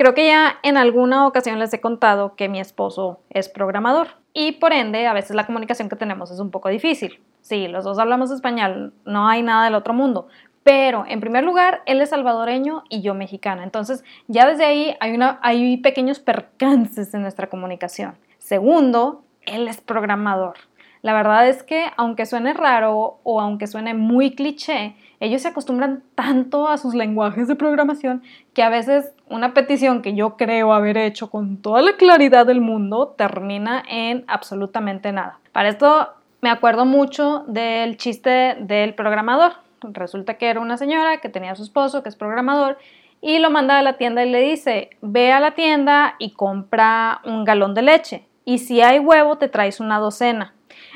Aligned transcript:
Creo 0.00 0.14
que 0.14 0.28
ya 0.28 0.58
en 0.62 0.78
alguna 0.78 1.26
ocasión 1.26 1.58
les 1.58 1.74
he 1.74 1.80
contado 1.82 2.34
que 2.34 2.48
mi 2.48 2.58
esposo 2.58 3.20
es 3.28 3.50
programador 3.50 4.08
y 4.32 4.52
por 4.52 4.72
ende 4.72 5.06
a 5.06 5.12
veces 5.12 5.36
la 5.36 5.44
comunicación 5.44 5.90
que 5.90 5.96
tenemos 5.96 6.30
es 6.30 6.40
un 6.40 6.50
poco 6.50 6.70
difícil. 6.70 7.20
Sí, 7.42 7.68
los 7.68 7.84
dos 7.84 7.98
hablamos 7.98 8.30
español, 8.30 8.94
no 9.04 9.28
hay 9.28 9.42
nada 9.42 9.66
del 9.66 9.74
otro 9.74 9.92
mundo, 9.92 10.28
pero 10.62 11.04
en 11.06 11.20
primer 11.20 11.44
lugar, 11.44 11.82
él 11.84 12.00
es 12.00 12.08
salvadoreño 12.08 12.84
y 12.88 13.02
yo 13.02 13.12
mexicana. 13.12 13.62
Entonces, 13.62 14.02
ya 14.26 14.48
desde 14.48 14.64
ahí 14.64 14.96
hay, 15.00 15.18
hay 15.42 15.76
pequeños 15.76 16.18
percances 16.18 17.12
en 17.12 17.20
nuestra 17.20 17.50
comunicación. 17.50 18.16
Segundo, 18.38 19.22
él 19.42 19.68
es 19.68 19.82
programador. 19.82 20.54
La 21.02 21.12
verdad 21.12 21.46
es 21.46 21.62
que 21.62 21.90
aunque 21.98 22.24
suene 22.24 22.54
raro 22.54 23.20
o 23.22 23.38
aunque 23.38 23.66
suene 23.66 23.92
muy 23.92 24.34
cliché, 24.34 24.96
ellos 25.20 25.42
se 25.42 25.48
acostumbran 25.48 26.02
tanto 26.14 26.66
a 26.66 26.78
sus 26.78 26.94
lenguajes 26.94 27.46
de 27.46 27.54
programación 27.54 28.22
que 28.54 28.62
a 28.62 28.70
veces 28.70 29.12
una 29.28 29.52
petición 29.52 30.00
que 30.00 30.14
yo 30.14 30.36
creo 30.36 30.72
haber 30.72 30.96
hecho 30.96 31.30
con 31.30 31.58
toda 31.58 31.82
la 31.82 31.92
claridad 31.96 32.46
del 32.46 32.62
mundo 32.62 33.14
termina 33.16 33.82
en 33.86 34.24
absolutamente 34.26 35.12
nada. 35.12 35.38
Para 35.52 35.68
esto 35.68 36.08
me 36.40 36.48
acuerdo 36.48 36.86
mucho 36.86 37.44
del 37.46 37.98
chiste 37.98 38.56
del 38.60 38.94
programador. 38.94 39.52
Resulta 39.82 40.34
que 40.34 40.48
era 40.48 40.60
una 40.60 40.78
señora 40.78 41.18
que 41.18 41.28
tenía 41.28 41.52
a 41.52 41.56
su 41.56 41.64
esposo 41.64 42.02
que 42.02 42.08
es 42.08 42.16
programador 42.16 42.78
y 43.20 43.38
lo 43.38 43.50
manda 43.50 43.78
a 43.78 43.82
la 43.82 43.98
tienda 43.98 44.24
y 44.24 44.30
le 44.30 44.40
dice, 44.40 44.90
ve 45.02 45.32
a 45.32 45.40
la 45.40 45.50
tienda 45.50 46.14
y 46.18 46.30
compra 46.30 47.20
un 47.24 47.44
galón 47.44 47.74
de 47.74 47.82
leche 47.82 48.26
y 48.46 48.58
si 48.58 48.80
hay 48.80 48.98
huevo 48.98 49.36
te 49.36 49.48
traes 49.48 49.80
una 49.80 49.98
docena. 49.98 50.54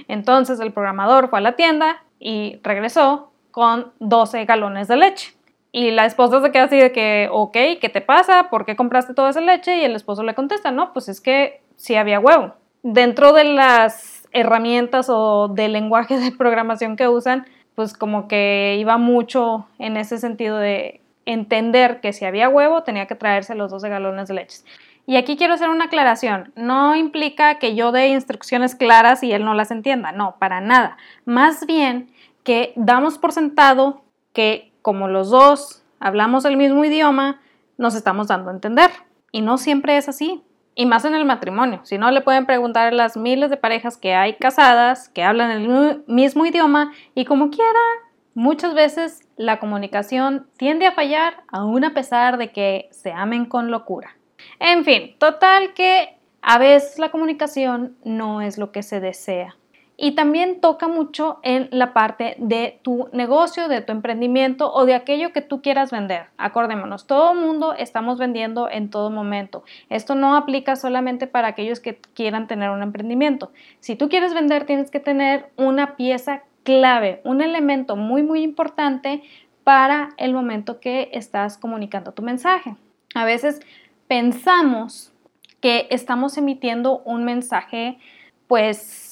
Entonces 0.08 0.60
el 0.60 0.72
programador 0.72 1.28
fue 1.28 1.40
a 1.40 1.42
la 1.42 1.56
tienda 1.56 2.02
y 2.18 2.58
regresó 2.62 3.33
con 3.54 3.92
12 4.00 4.46
galones 4.46 4.88
de 4.88 4.96
leche. 4.96 5.32
Y 5.70 5.92
la 5.92 6.06
esposa 6.06 6.42
se 6.42 6.50
queda 6.50 6.64
así 6.64 6.76
de 6.76 6.90
que, 6.90 7.28
ok, 7.30 7.56
¿qué 7.80 7.88
te 7.88 8.00
pasa? 8.00 8.50
¿Por 8.50 8.66
qué 8.66 8.74
compraste 8.74 9.14
toda 9.14 9.30
esa 9.30 9.40
leche? 9.40 9.76
Y 9.76 9.84
el 9.84 9.94
esposo 9.94 10.24
le 10.24 10.34
contesta, 10.34 10.72
no, 10.72 10.92
pues 10.92 11.08
es 11.08 11.20
que 11.20 11.60
sí 11.76 11.94
había 11.94 12.18
huevo. 12.18 12.54
Dentro 12.82 13.32
de 13.32 13.44
las 13.44 14.28
herramientas 14.32 15.06
o 15.08 15.46
del 15.46 15.72
lenguaje 15.72 16.18
de 16.18 16.32
programación 16.32 16.96
que 16.96 17.06
usan, 17.06 17.46
pues 17.76 17.96
como 17.96 18.26
que 18.26 18.76
iba 18.80 18.98
mucho 18.98 19.68
en 19.78 19.96
ese 19.98 20.18
sentido 20.18 20.58
de 20.58 21.00
entender 21.24 22.00
que 22.00 22.12
si 22.12 22.24
había 22.24 22.48
huevo 22.48 22.82
tenía 22.82 23.06
que 23.06 23.14
traerse 23.14 23.54
los 23.54 23.70
12 23.70 23.88
galones 23.88 24.26
de 24.26 24.34
leche. 24.34 24.62
Y 25.06 25.16
aquí 25.16 25.36
quiero 25.36 25.54
hacer 25.54 25.68
una 25.68 25.84
aclaración. 25.84 26.52
No 26.56 26.96
implica 26.96 27.60
que 27.60 27.76
yo 27.76 27.92
dé 27.92 28.08
instrucciones 28.08 28.74
claras 28.74 29.22
y 29.22 29.32
él 29.32 29.44
no 29.44 29.54
las 29.54 29.70
entienda. 29.70 30.10
No, 30.10 30.36
para 30.40 30.60
nada. 30.60 30.96
Más 31.24 31.66
bien 31.66 32.08
que 32.44 32.72
damos 32.76 33.18
por 33.18 33.32
sentado 33.32 34.04
que 34.32 34.72
como 34.82 35.08
los 35.08 35.30
dos 35.30 35.82
hablamos 35.98 36.44
el 36.44 36.56
mismo 36.56 36.84
idioma, 36.84 37.40
nos 37.78 37.94
estamos 37.94 38.28
dando 38.28 38.50
a 38.50 38.54
entender. 38.54 38.90
Y 39.32 39.40
no 39.40 39.58
siempre 39.58 39.96
es 39.96 40.08
así. 40.08 40.42
Y 40.76 40.86
más 40.86 41.04
en 41.04 41.14
el 41.14 41.24
matrimonio. 41.24 41.80
Si 41.84 41.98
no, 41.98 42.10
le 42.10 42.20
pueden 42.20 42.46
preguntar 42.46 42.88
a 42.88 42.96
las 42.96 43.16
miles 43.16 43.48
de 43.48 43.56
parejas 43.56 43.96
que 43.96 44.14
hay 44.14 44.34
casadas, 44.34 45.08
que 45.08 45.22
hablan 45.22 45.50
el 45.50 46.02
mismo 46.06 46.46
idioma 46.46 46.92
y 47.14 47.24
como 47.24 47.50
quiera, 47.50 47.80
muchas 48.34 48.74
veces 48.74 49.26
la 49.36 49.58
comunicación 49.60 50.48
tiende 50.56 50.86
a 50.86 50.92
fallar 50.92 51.44
aún 51.48 51.84
a 51.84 51.94
pesar 51.94 52.36
de 52.38 52.52
que 52.52 52.88
se 52.90 53.12
amen 53.12 53.46
con 53.46 53.70
locura. 53.70 54.16
En 54.58 54.84
fin, 54.84 55.16
total 55.18 55.74
que 55.74 56.18
a 56.42 56.58
veces 56.58 56.98
la 56.98 57.10
comunicación 57.10 57.96
no 58.04 58.42
es 58.42 58.58
lo 58.58 58.72
que 58.72 58.82
se 58.82 59.00
desea. 59.00 59.56
Y 59.96 60.12
también 60.16 60.60
toca 60.60 60.88
mucho 60.88 61.38
en 61.42 61.68
la 61.70 61.92
parte 61.92 62.34
de 62.38 62.80
tu 62.82 63.08
negocio, 63.12 63.68
de 63.68 63.80
tu 63.80 63.92
emprendimiento 63.92 64.72
o 64.72 64.86
de 64.86 64.94
aquello 64.94 65.32
que 65.32 65.40
tú 65.40 65.62
quieras 65.62 65.92
vender. 65.92 66.26
Acordémonos, 66.36 67.06
todo 67.06 67.32
el 67.32 67.38
mundo 67.38 67.74
estamos 67.74 68.18
vendiendo 68.18 68.68
en 68.68 68.90
todo 68.90 69.10
momento. 69.10 69.62
Esto 69.90 70.16
no 70.16 70.36
aplica 70.36 70.74
solamente 70.74 71.28
para 71.28 71.48
aquellos 71.48 71.78
que 71.78 72.00
quieran 72.14 72.48
tener 72.48 72.70
un 72.70 72.82
emprendimiento. 72.82 73.52
Si 73.78 73.94
tú 73.94 74.08
quieres 74.08 74.34
vender, 74.34 74.66
tienes 74.66 74.90
que 74.90 74.98
tener 74.98 75.50
una 75.56 75.94
pieza 75.94 76.42
clave, 76.64 77.20
un 77.24 77.40
elemento 77.40 77.94
muy, 77.94 78.24
muy 78.24 78.42
importante 78.42 79.22
para 79.62 80.10
el 80.16 80.32
momento 80.32 80.80
que 80.80 81.10
estás 81.12 81.56
comunicando 81.56 82.12
tu 82.12 82.22
mensaje. 82.22 82.74
A 83.14 83.24
veces 83.24 83.60
pensamos 84.08 85.12
que 85.60 85.86
estamos 85.90 86.36
emitiendo 86.36 86.98
un 87.04 87.24
mensaje 87.24 87.98
pues 88.46 89.03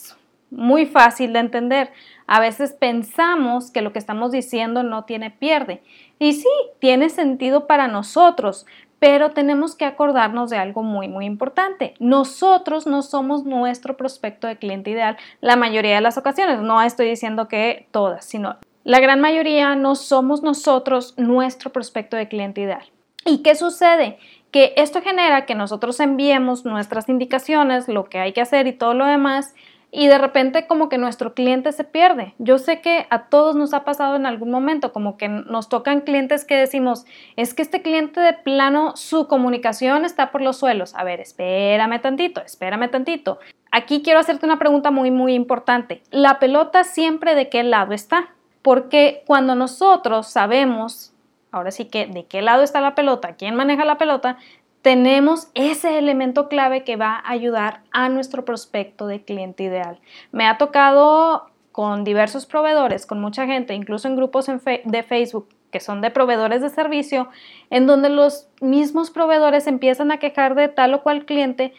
muy 0.52 0.86
fácil 0.86 1.32
de 1.32 1.40
entender. 1.40 1.90
A 2.26 2.38
veces 2.38 2.72
pensamos 2.72 3.70
que 3.70 3.82
lo 3.82 3.92
que 3.92 3.98
estamos 3.98 4.30
diciendo 4.30 4.82
no 4.82 5.04
tiene 5.04 5.30
pierde. 5.30 5.82
Y 6.18 6.34
sí, 6.34 6.48
tiene 6.78 7.08
sentido 7.08 7.66
para 7.66 7.88
nosotros, 7.88 8.66
pero 8.98 9.32
tenemos 9.32 9.74
que 9.74 9.84
acordarnos 9.84 10.50
de 10.50 10.58
algo 10.58 10.82
muy, 10.82 11.08
muy 11.08 11.24
importante. 11.24 11.94
Nosotros 11.98 12.86
no 12.86 13.02
somos 13.02 13.44
nuestro 13.44 13.96
prospecto 13.96 14.46
de 14.46 14.58
cliente 14.58 14.90
ideal 14.90 15.16
la 15.40 15.56
mayoría 15.56 15.96
de 15.96 16.00
las 16.02 16.18
ocasiones. 16.18 16.60
No 16.60 16.80
estoy 16.80 17.08
diciendo 17.08 17.48
que 17.48 17.88
todas, 17.90 18.24
sino 18.24 18.56
la 18.84 19.00
gran 19.00 19.20
mayoría 19.20 19.74
no 19.74 19.94
somos 19.94 20.42
nosotros 20.42 21.14
nuestro 21.16 21.72
prospecto 21.72 22.16
de 22.16 22.28
cliente 22.28 22.60
ideal. 22.60 22.84
¿Y 23.24 23.38
qué 23.38 23.54
sucede? 23.54 24.18
que 24.52 24.74
esto 24.76 25.00
genera 25.00 25.46
que 25.46 25.54
nosotros 25.54 25.98
enviemos 25.98 26.64
nuestras 26.66 27.08
indicaciones, 27.08 27.88
lo 27.88 28.04
que 28.04 28.18
hay 28.18 28.32
que 28.34 28.42
hacer 28.42 28.66
y 28.66 28.74
todo 28.74 28.92
lo 28.92 29.06
demás, 29.06 29.54
y 29.94 30.08
de 30.08 30.16
repente 30.16 30.66
como 30.66 30.88
que 30.88 30.96
nuestro 30.96 31.34
cliente 31.34 31.70
se 31.70 31.84
pierde. 31.84 32.34
Yo 32.38 32.56
sé 32.56 32.80
que 32.80 33.06
a 33.10 33.26
todos 33.26 33.54
nos 33.54 33.74
ha 33.74 33.84
pasado 33.84 34.16
en 34.16 34.24
algún 34.24 34.50
momento, 34.50 34.90
como 34.90 35.18
que 35.18 35.28
nos 35.28 35.68
tocan 35.68 36.00
clientes 36.00 36.46
que 36.46 36.56
decimos, 36.56 37.04
es 37.36 37.52
que 37.52 37.60
este 37.60 37.82
cliente 37.82 38.18
de 38.18 38.32
plano, 38.32 38.96
su 38.96 39.28
comunicación 39.28 40.06
está 40.06 40.32
por 40.32 40.40
los 40.40 40.56
suelos. 40.56 40.94
A 40.94 41.04
ver, 41.04 41.20
espérame 41.20 42.00
tantito, 42.00 42.40
espérame 42.40 42.90
tantito. 42.90 43.38
Aquí 43.70 44.02
quiero 44.02 44.18
hacerte 44.18 44.46
una 44.46 44.58
pregunta 44.58 44.90
muy, 44.90 45.10
muy 45.10 45.34
importante. 45.34 46.02
¿La 46.10 46.38
pelota 46.38 46.84
siempre 46.84 47.34
de 47.34 47.50
qué 47.50 47.62
lado 47.62 47.92
está? 47.92 48.30
Porque 48.62 49.22
cuando 49.26 49.54
nosotros 49.54 50.26
sabemos 50.26 51.12
ahora 51.52 51.70
sí 51.70 51.84
que 51.84 52.06
de 52.06 52.24
qué 52.24 52.40
lado 52.40 52.62
está 52.62 52.80
la 52.80 52.94
pelota, 52.94 53.36
quién 53.36 53.54
maneja 53.54 53.84
la 53.84 53.98
pelota, 53.98 54.38
tenemos 54.82 55.48
ese 55.54 55.98
elemento 55.98 56.48
clave 56.48 56.84
que 56.84 56.96
va 56.96 57.14
a 57.14 57.30
ayudar 57.30 57.82
a 57.92 58.08
nuestro 58.08 58.44
prospecto 58.44 59.06
de 59.06 59.24
cliente 59.24 59.62
ideal. 59.62 60.00
Me 60.32 60.46
ha 60.46 60.58
tocado 60.58 61.46
con 61.70 62.04
diversos 62.04 62.44
proveedores, 62.46 63.06
con 63.06 63.20
mucha 63.20 63.46
gente, 63.46 63.74
incluso 63.74 64.08
en 64.08 64.16
grupos 64.16 64.46
de 64.46 65.02
Facebook 65.02 65.48
que 65.70 65.80
son 65.80 66.02
de 66.02 66.10
proveedores 66.10 66.60
de 66.60 66.68
servicio, 66.68 67.28
en 67.70 67.86
donde 67.86 68.10
los 68.10 68.46
mismos 68.60 69.10
proveedores 69.10 69.66
empiezan 69.66 70.12
a 70.12 70.18
quejar 70.18 70.54
de 70.54 70.68
tal 70.68 70.92
o 70.92 71.02
cual 71.02 71.24
cliente 71.24 71.72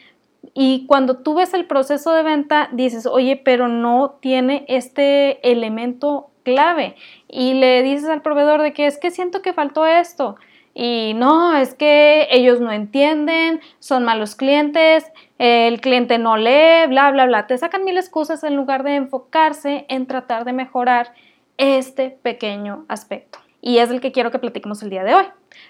y 0.53 0.85
cuando 0.87 1.17
tú 1.17 1.35
ves 1.35 1.53
el 1.53 1.65
proceso 1.65 2.11
de 2.13 2.23
venta 2.23 2.69
dices, 2.73 3.05
oye, 3.05 3.37
pero 3.37 3.67
no 3.67 4.17
tiene 4.19 4.65
este 4.67 5.49
elemento 5.49 6.31
clave 6.43 6.95
y 7.29 7.53
le 7.53 7.81
dices 7.83 8.09
al 8.09 8.21
proveedor 8.21 8.61
de 8.61 8.73
que 8.73 8.85
es 8.85 8.97
que 8.97 9.11
siento 9.11 9.41
que 9.41 9.53
faltó 9.53 9.85
esto 9.85 10.35
y 10.73 11.13
no, 11.15 11.55
es 11.55 11.75
que 11.75 12.27
ellos 12.31 12.59
no 12.59 12.71
entienden, 12.71 13.61
son 13.79 14.03
malos 14.03 14.35
clientes, 14.35 15.05
el 15.37 15.81
cliente 15.81 16.17
no 16.17 16.37
lee, 16.37 16.87
bla, 16.87 17.11
bla, 17.11 17.25
bla. 17.25 17.47
Te 17.47 17.57
sacan 17.57 17.83
mil 17.83 17.97
excusas 17.97 18.43
en 18.43 18.55
lugar 18.55 18.83
de 18.83 18.95
enfocarse 18.95 19.85
en 19.89 20.07
tratar 20.07 20.45
de 20.45 20.53
mejorar 20.53 21.13
este 21.57 22.09
pequeño 22.09 22.85
aspecto. 22.87 23.39
Y 23.61 23.77
es 23.77 23.91
el 23.91 24.01
que 24.01 24.11
quiero 24.11 24.31
que 24.31 24.39
platiquemos 24.39 24.81
el 24.81 24.89
día 24.89 25.03
de 25.03 25.13
hoy. 25.13 25.25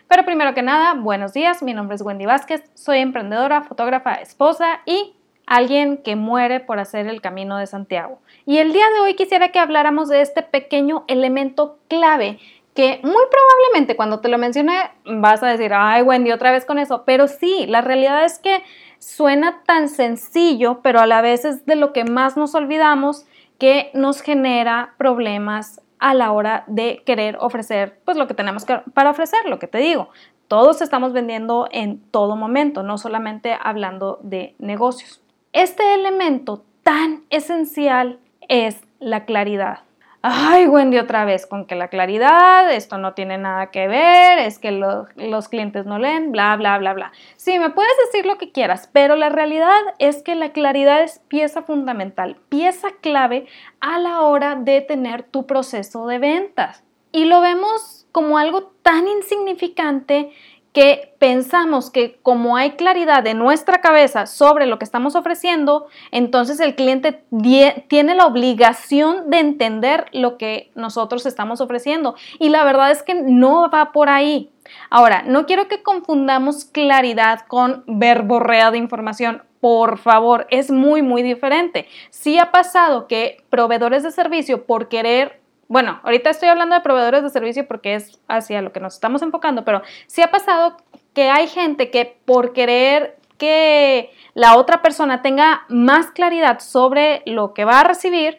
Pero 0.07 0.23
primero 0.23 0.53
que 0.53 0.61
nada, 0.61 0.93
buenos 0.93 1.33
días, 1.33 1.61
mi 1.61 1.73
nombre 1.73 1.95
es 1.95 2.01
Wendy 2.01 2.25
Vázquez, 2.25 2.63
soy 2.73 2.99
emprendedora, 2.99 3.63
fotógrafa, 3.63 4.15
esposa 4.15 4.79
y 4.85 5.13
alguien 5.45 5.97
que 5.97 6.15
muere 6.15 6.61
por 6.61 6.79
hacer 6.79 7.07
el 7.07 7.21
camino 7.21 7.57
de 7.57 7.67
Santiago. 7.67 8.19
Y 8.45 8.59
el 8.59 8.71
día 8.71 8.89
de 8.89 9.01
hoy 9.01 9.15
quisiera 9.15 9.49
que 9.49 9.59
habláramos 9.59 10.07
de 10.07 10.21
este 10.21 10.41
pequeño 10.41 11.03
elemento 11.07 11.77
clave 11.89 12.39
que 12.75 12.99
muy 13.03 13.23
probablemente 13.29 13.95
cuando 13.95 14.19
te 14.19 14.29
lo 14.29 14.37
mencioné 14.37 14.91
vas 15.05 15.43
a 15.43 15.47
decir, 15.47 15.71
ay 15.73 16.01
Wendy, 16.01 16.31
otra 16.31 16.51
vez 16.51 16.65
con 16.65 16.79
eso, 16.79 17.03
pero 17.05 17.27
sí, 17.27 17.65
la 17.67 17.81
realidad 17.81 18.25
es 18.25 18.39
que 18.39 18.63
suena 18.99 19.61
tan 19.65 19.89
sencillo, 19.89 20.79
pero 20.81 20.99
a 20.99 21.07
la 21.07 21.21
vez 21.21 21.45
es 21.45 21.65
de 21.65 21.75
lo 21.75 21.93
que 21.93 22.03
más 22.03 22.37
nos 22.37 22.55
olvidamos 22.55 23.25
que 23.59 23.91
nos 23.93 24.21
genera 24.21 24.93
problemas 24.97 25.81
a 25.99 26.13
la 26.13 26.31
hora 26.31 26.63
de 26.67 27.01
querer 27.05 27.37
ofrecer 27.39 27.99
pues 28.05 28.17
lo 28.17 28.27
que 28.27 28.33
tenemos 28.33 28.65
que, 28.65 28.79
para 28.93 29.11
ofrecer, 29.11 29.45
lo 29.45 29.59
que 29.59 29.67
te 29.67 29.77
digo. 29.77 30.09
Todos 30.47 30.81
estamos 30.81 31.13
vendiendo 31.13 31.67
en 31.71 32.01
todo 32.11 32.35
momento, 32.35 32.83
no 32.83 32.97
solamente 32.97 33.57
hablando 33.61 34.19
de 34.21 34.55
negocios. 34.59 35.21
Este 35.53 35.93
elemento 35.93 36.65
tan 36.83 37.23
esencial 37.29 38.19
es 38.49 38.81
la 38.99 39.25
claridad. 39.25 39.79
Ay, 40.25 40.67
Wendy, 40.67 40.99
otra 40.99 41.25
vez 41.25 41.45
con 41.45 41.65
que 41.65 41.75
la 41.75 41.89
claridad, 41.89 42.71
esto 42.71 42.97
no 42.97 43.13
tiene 43.13 43.37
nada 43.37 43.71
que 43.71 43.89
ver, 43.89 44.39
es 44.39 44.57
que 44.57 44.71
los 44.71 45.49
clientes 45.49 45.85
no 45.85 45.99
leen, 45.99 46.31
bla, 46.31 46.55
bla, 46.55 46.77
bla, 46.77 46.93
bla. 46.93 47.11
Sí, 47.35 47.59
me 47.59 47.71
puedes 47.71 47.91
decir 48.05 48.25
lo 48.25 48.37
que 48.37 48.49
quieras, 48.53 48.89
pero 48.93 49.17
la 49.17 49.27
realidad 49.27 49.81
es 49.99 50.23
que 50.23 50.35
la 50.35 50.53
claridad 50.53 51.03
es 51.03 51.19
pieza 51.27 51.63
fundamental, 51.63 52.37
pieza 52.47 52.87
clave 53.01 53.47
a 53.81 53.99
la 53.99 54.21
hora 54.21 54.55
de 54.55 54.79
tener 54.79 55.23
tu 55.23 55.45
proceso 55.45 56.07
de 56.07 56.19
ventas. 56.19 56.85
Y 57.11 57.25
lo 57.25 57.41
vemos 57.41 58.07
como 58.13 58.37
algo 58.37 58.71
tan 58.81 59.09
insignificante 59.09 60.31
que 60.73 61.13
pensamos 61.19 61.91
que 61.91 62.19
como 62.23 62.57
hay 62.57 62.71
claridad 62.71 63.25
en 63.27 63.37
nuestra 63.37 63.79
cabeza 63.79 64.25
sobre 64.25 64.65
lo 64.65 64.79
que 64.79 64.85
estamos 64.85 65.15
ofreciendo, 65.15 65.85
entonces 66.11 66.59
el 66.59 66.75
cliente 66.75 67.23
tiene 67.87 68.15
la 68.15 68.25
obligación 68.25 69.29
de 69.29 69.39
entender 69.39 70.07
lo 70.11 70.37
que 70.37 70.71
nosotros 70.73 71.27
estamos 71.27 71.61
ofreciendo. 71.61 72.15
Y 72.39 72.49
la 72.49 72.63
verdad 72.63 72.89
es 72.89 73.03
que 73.03 73.13
no 73.13 73.69
va 73.69 73.91
por 73.91 74.09
ahí. 74.09 74.49
Ahora, 74.89 75.21
no 75.21 75.45
quiero 75.45 75.67
que 75.67 75.83
confundamos 75.83 76.65
claridad 76.65 77.41
con 77.47 77.83
verborrea 77.85 78.71
de 78.71 78.79
información. 78.79 79.43
Por 79.59 79.99
favor, 79.99 80.47
es 80.49 80.71
muy, 80.71 81.03
muy 81.03 81.21
diferente. 81.21 81.87
Sí 82.09 82.39
ha 82.39 82.51
pasado 82.51 83.07
que 83.07 83.37
proveedores 83.49 84.03
de 84.03 84.11
servicio, 84.11 84.65
por 84.65 84.89
querer 84.89 85.42
bueno, 85.67 85.99
ahorita 86.03 86.29
estoy 86.29 86.49
hablando 86.49 86.75
de 86.75 86.81
proveedores 86.81 87.23
de 87.23 87.29
servicio 87.29 87.67
porque 87.67 87.95
es 87.95 88.19
hacia 88.27 88.61
lo 88.61 88.71
que 88.71 88.79
nos 88.79 88.95
estamos 88.95 89.21
enfocando, 89.21 89.63
pero 89.63 89.81
sí 90.07 90.21
ha 90.21 90.31
pasado 90.31 90.77
que 91.13 91.29
hay 91.29 91.47
gente 91.47 91.89
que 91.89 92.17
por 92.25 92.53
querer 92.53 93.17
que 93.37 94.11
la 94.33 94.55
otra 94.55 94.81
persona 94.81 95.21
tenga 95.21 95.63
más 95.69 96.11
claridad 96.11 96.59
sobre 96.59 97.23
lo 97.25 97.53
que 97.53 97.65
va 97.65 97.81
a 97.81 97.83
recibir, 97.83 98.37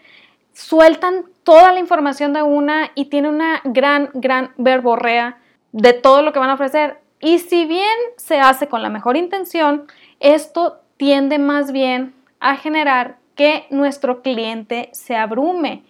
sueltan 0.52 1.24
toda 1.42 1.72
la 1.72 1.80
información 1.80 2.32
de 2.32 2.42
una 2.42 2.90
y 2.94 3.06
tiene 3.06 3.28
una 3.28 3.60
gran, 3.64 4.10
gran 4.14 4.52
verborrea 4.56 5.38
de 5.72 5.92
todo 5.92 6.22
lo 6.22 6.32
que 6.32 6.38
van 6.38 6.50
a 6.50 6.54
ofrecer. 6.54 7.00
Y 7.20 7.38
si 7.38 7.64
bien 7.64 7.98
se 8.16 8.40
hace 8.40 8.68
con 8.68 8.82
la 8.82 8.88
mejor 8.88 9.16
intención, 9.16 9.86
esto 10.20 10.80
tiende 10.96 11.38
más 11.38 11.72
bien 11.72 12.14
a 12.40 12.56
generar 12.56 13.18
que 13.34 13.66
nuestro 13.70 14.22
cliente 14.22 14.90
se 14.92 15.16
abrume 15.16 15.82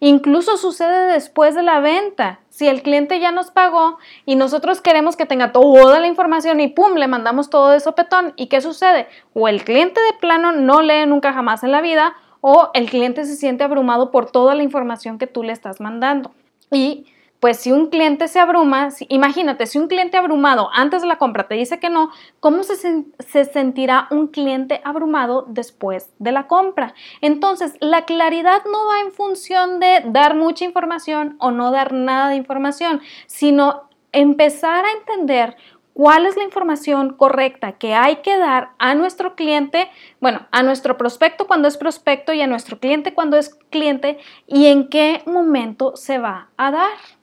Incluso 0.00 0.56
sucede 0.56 1.12
después 1.12 1.54
de 1.54 1.62
la 1.62 1.80
venta. 1.80 2.40
Si 2.48 2.66
el 2.66 2.82
cliente 2.82 3.20
ya 3.20 3.32
nos 3.32 3.50
pagó 3.50 3.98
y 4.24 4.34
nosotros 4.34 4.80
queremos 4.80 5.14
que 5.14 5.26
tenga 5.26 5.52
toda 5.52 6.00
la 6.00 6.06
información 6.06 6.58
y 6.60 6.68
pum, 6.68 6.94
le 6.94 7.06
mandamos 7.06 7.50
todo 7.50 7.68
de 7.68 7.80
sopetón. 7.80 8.32
¿Y 8.36 8.46
qué 8.46 8.62
sucede? 8.62 9.08
O 9.34 9.46
el 9.46 9.62
cliente 9.62 10.00
de 10.00 10.18
plano 10.18 10.52
no 10.52 10.80
lee 10.80 11.04
nunca 11.06 11.34
jamás 11.34 11.62
en 11.64 11.72
la 11.72 11.82
vida 11.82 12.14
o 12.40 12.70
el 12.72 12.88
cliente 12.88 13.26
se 13.26 13.36
siente 13.36 13.62
abrumado 13.62 14.10
por 14.10 14.30
toda 14.30 14.54
la 14.54 14.62
información 14.62 15.18
que 15.18 15.26
tú 15.26 15.42
le 15.42 15.52
estás 15.52 15.80
mandando. 15.80 16.32
Y 16.72 17.06
pues 17.40 17.58
si 17.58 17.72
un 17.72 17.86
cliente 17.88 18.28
se 18.28 18.38
abruma, 18.38 18.90
imagínate, 19.08 19.66
si 19.66 19.78
un 19.78 19.88
cliente 19.88 20.18
abrumado 20.18 20.68
antes 20.74 21.00
de 21.00 21.08
la 21.08 21.16
compra 21.16 21.48
te 21.48 21.54
dice 21.54 21.80
que 21.80 21.88
no, 21.88 22.10
¿cómo 22.38 22.62
se, 22.62 22.76
se, 22.76 23.44
sentirá 23.46 24.06
un 24.10 24.28
cliente 24.28 24.82
abrumado 24.84 25.46
después 25.48 26.10
de 26.18 26.32
la 26.32 26.46
compra? 26.46 26.94
Entonces, 27.22 27.76
la 27.80 28.04
claridad 28.04 28.62
no 28.70 28.86
va 28.86 29.00
en 29.00 29.12
función 29.12 29.80
de 29.80 30.02
dar 30.04 30.34
mucha 30.34 30.66
información 30.66 31.36
o 31.38 31.50
no 31.50 31.70
dar 31.70 31.94
nada 31.94 32.28
de 32.28 32.36
información, 32.36 33.00
sino 33.26 33.88
empezar 34.12 34.84
a 34.84 34.92
entender 34.92 35.56
cuál 35.94 36.26
es 36.26 36.36
la 36.36 36.44
información 36.44 37.14
correcta 37.14 37.72
que 37.72 37.94
hay 37.94 38.16
que 38.16 38.36
dar 38.36 38.70
a 38.78 38.94
nuestro 38.94 39.34
cliente, 39.34 39.90
bueno, 40.20 40.46
a 40.50 40.62
nuestro 40.62 40.96
prospecto 40.96 41.46
cuando 41.46 41.68
es 41.68 41.76
prospecto 41.76 42.32
y 42.32 42.40
a 42.42 42.46
nuestro 42.46 42.78
cliente 42.78 43.14
cuando 43.14 43.36
es 43.36 43.54
cliente 43.70 44.18
y 44.46 44.66
en 44.66 44.88
qué 44.88 45.22
momento 45.26 45.96
se 45.96 46.18
va 46.18 46.48
a 46.56 46.70
dar 46.70 47.19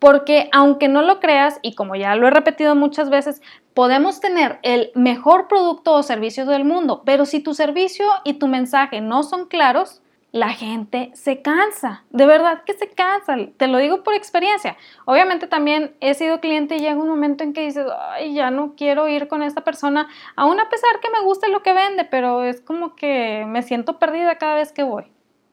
porque 0.00 0.48
aunque 0.50 0.88
no 0.88 1.02
lo 1.02 1.20
creas, 1.20 1.60
y 1.62 1.74
como 1.74 1.94
ya 1.94 2.16
lo 2.16 2.26
he 2.26 2.30
repetido 2.30 2.74
muchas 2.74 3.10
veces, 3.10 3.40
podemos 3.74 4.18
tener 4.20 4.58
el 4.62 4.90
mejor 4.94 5.46
producto 5.46 5.92
o 5.92 6.02
servicio 6.02 6.46
del 6.46 6.64
mundo, 6.64 7.02
pero 7.04 7.26
si 7.26 7.40
tu 7.40 7.54
servicio 7.54 8.06
y 8.24 8.34
tu 8.34 8.48
mensaje 8.48 9.00
no 9.00 9.22
son 9.22 9.46
claros, 9.46 10.02
la 10.32 10.50
gente 10.50 11.10
se 11.14 11.42
cansa, 11.42 12.04
de 12.10 12.24
verdad 12.24 12.62
que 12.64 12.72
se 12.74 12.88
cansa, 12.88 13.36
te 13.56 13.66
lo 13.66 13.78
digo 13.78 14.02
por 14.04 14.14
experiencia. 14.14 14.76
Obviamente 15.04 15.48
también 15.48 15.96
he 16.00 16.14
sido 16.14 16.40
cliente 16.40 16.76
y 16.76 16.78
llega 16.78 16.94
un 16.94 17.08
momento 17.08 17.42
en 17.42 17.52
que 17.52 17.62
dices, 17.62 17.84
ay, 18.12 18.32
ya 18.32 18.50
no 18.50 18.74
quiero 18.76 19.08
ir 19.08 19.28
con 19.28 19.42
esta 19.42 19.62
persona, 19.62 20.08
aún 20.36 20.60
a 20.60 20.68
pesar 20.68 21.00
que 21.02 21.10
me 21.10 21.20
guste 21.22 21.50
lo 21.50 21.62
que 21.62 21.74
vende, 21.74 22.04
pero 22.04 22.44
es 22.44 22.60
como 22.60 22.94
que 22.94 23.44
me 23.48 23.62
siento 23.62 23.98
perdida 23.98 24.38
cada 24.38 24.54
vez 24.54 24.72
que 24.72 24.84
voy. 24.84 25.04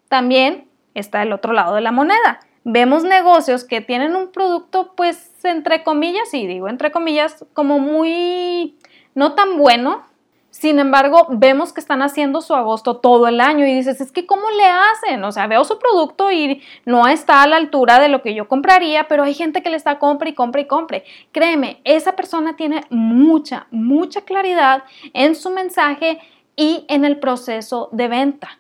También 0.10 0.70
está 0.94 1.24
el 1.24 1.34
otro 1.34 1.54
lado 1.54 1.76
de 1.76 1.82
la 1.82 1.92
moneda 1.92 2.40
vemos 2.70 3.06
negocios 3.06 3.64
que 3.64 3.80
tienen 3.80 4.14
un 4.16 4.30
producto, 4.30 4.94
pues, 4.96 5.32
entre 5.46 5.84
comillas, 5.84 6.34
y 6.34 6.46
digo 6.46 6.68
entre 6.68 6.92
comillas, 6.92 7.46
como 7.54 7.80
muy 7.80 8.78
no 9.16 9.34
tan 9.34 9.58
bueno. 9.58 10.06
Sin 10.50 10.80
embargo, 10.80 11.28
vemos 11.30 11.72
que 11.72 11.80
están 11.80 12.02
haciendo 12.02 12.42
su 12.42 12.56
agosto 12.56 12.98
todo 12.98 13.28
el 13.28 13.40
año 13.40 13.66
y 13.66 13.74
dices, 13.74 14.02
es 14.02 14.12
que 14.12 14.26
¿cómo 14.26 14.50
le 14.50 14.66
hacen? 14.66 15.24
O 15.24 15.32
sea, 15.32 15.48
veo 15.48 15.64
su 15.64 15.80
producto 15.80 16.32
y 16.32 16.62
no 16.84 17.08
está 17.08 17.44
a 17.44 17.48
la 17.48 17.58
altura 17.58 18.00
de 18.00 18.10
lo 18.10 18.22
que 18.22 18.34
yo 18.34 18.48
compraría, 18.48 19.08
pero 19.08 19.24
hay 19.24 19.34
gente 19.34 19.62
que 19.62 19.70
le 19.70 19.78
está 19.78 20.00
compra 20.00 20.28
y 20.28 20.34
compra 20.34 20.60
y 20.60 20.66
compre. 20.66 21.06
Créeme, 21.32 21.80
esa 21.86 22.18
persona 22.18 22.58
tiene 22.58 22.82
mucha, 22.90 23.68
mucha 23.72 24.22
claridad 24.22 24.84
en 25.14 25.36
su 25.36 25.52
mensaje 25.52 26.20
y 26.56 26.86
en 26.90 27.06
el 27.06 27.20
proceso 27.20 27.88
de 27.94 28.08
venta. 28.08 28.60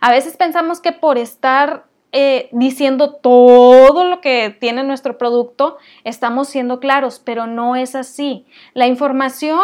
A 0.00 0.10
veces 0.10 0.36
pensamos 0.36 0.80
que 0.80 0.92
por 0.92 1.18
estar 1.18 1.85
eh, 2.12 2.48
diciendo 2.52 3.14
todo 3.14 4.04
lo 4.04 4.20
que 4.20 4.56
tiene 4.58 4.84
nuestro 4.84 5.18
producto, 5.18 5.76
estamos 6.04 6.48
siendo 6.48 6.80
claros, 6.80 7.20
pero 7.22 7.46
no 7.46 7.76
es 7.76 7.94
así. 7.94 8.46
La 8.74 8.86
información 8.86 9.60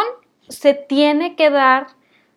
se 0.49 0.73
tiene 0.73 1.35
que 1.35 1.49
dar 1.49 1.87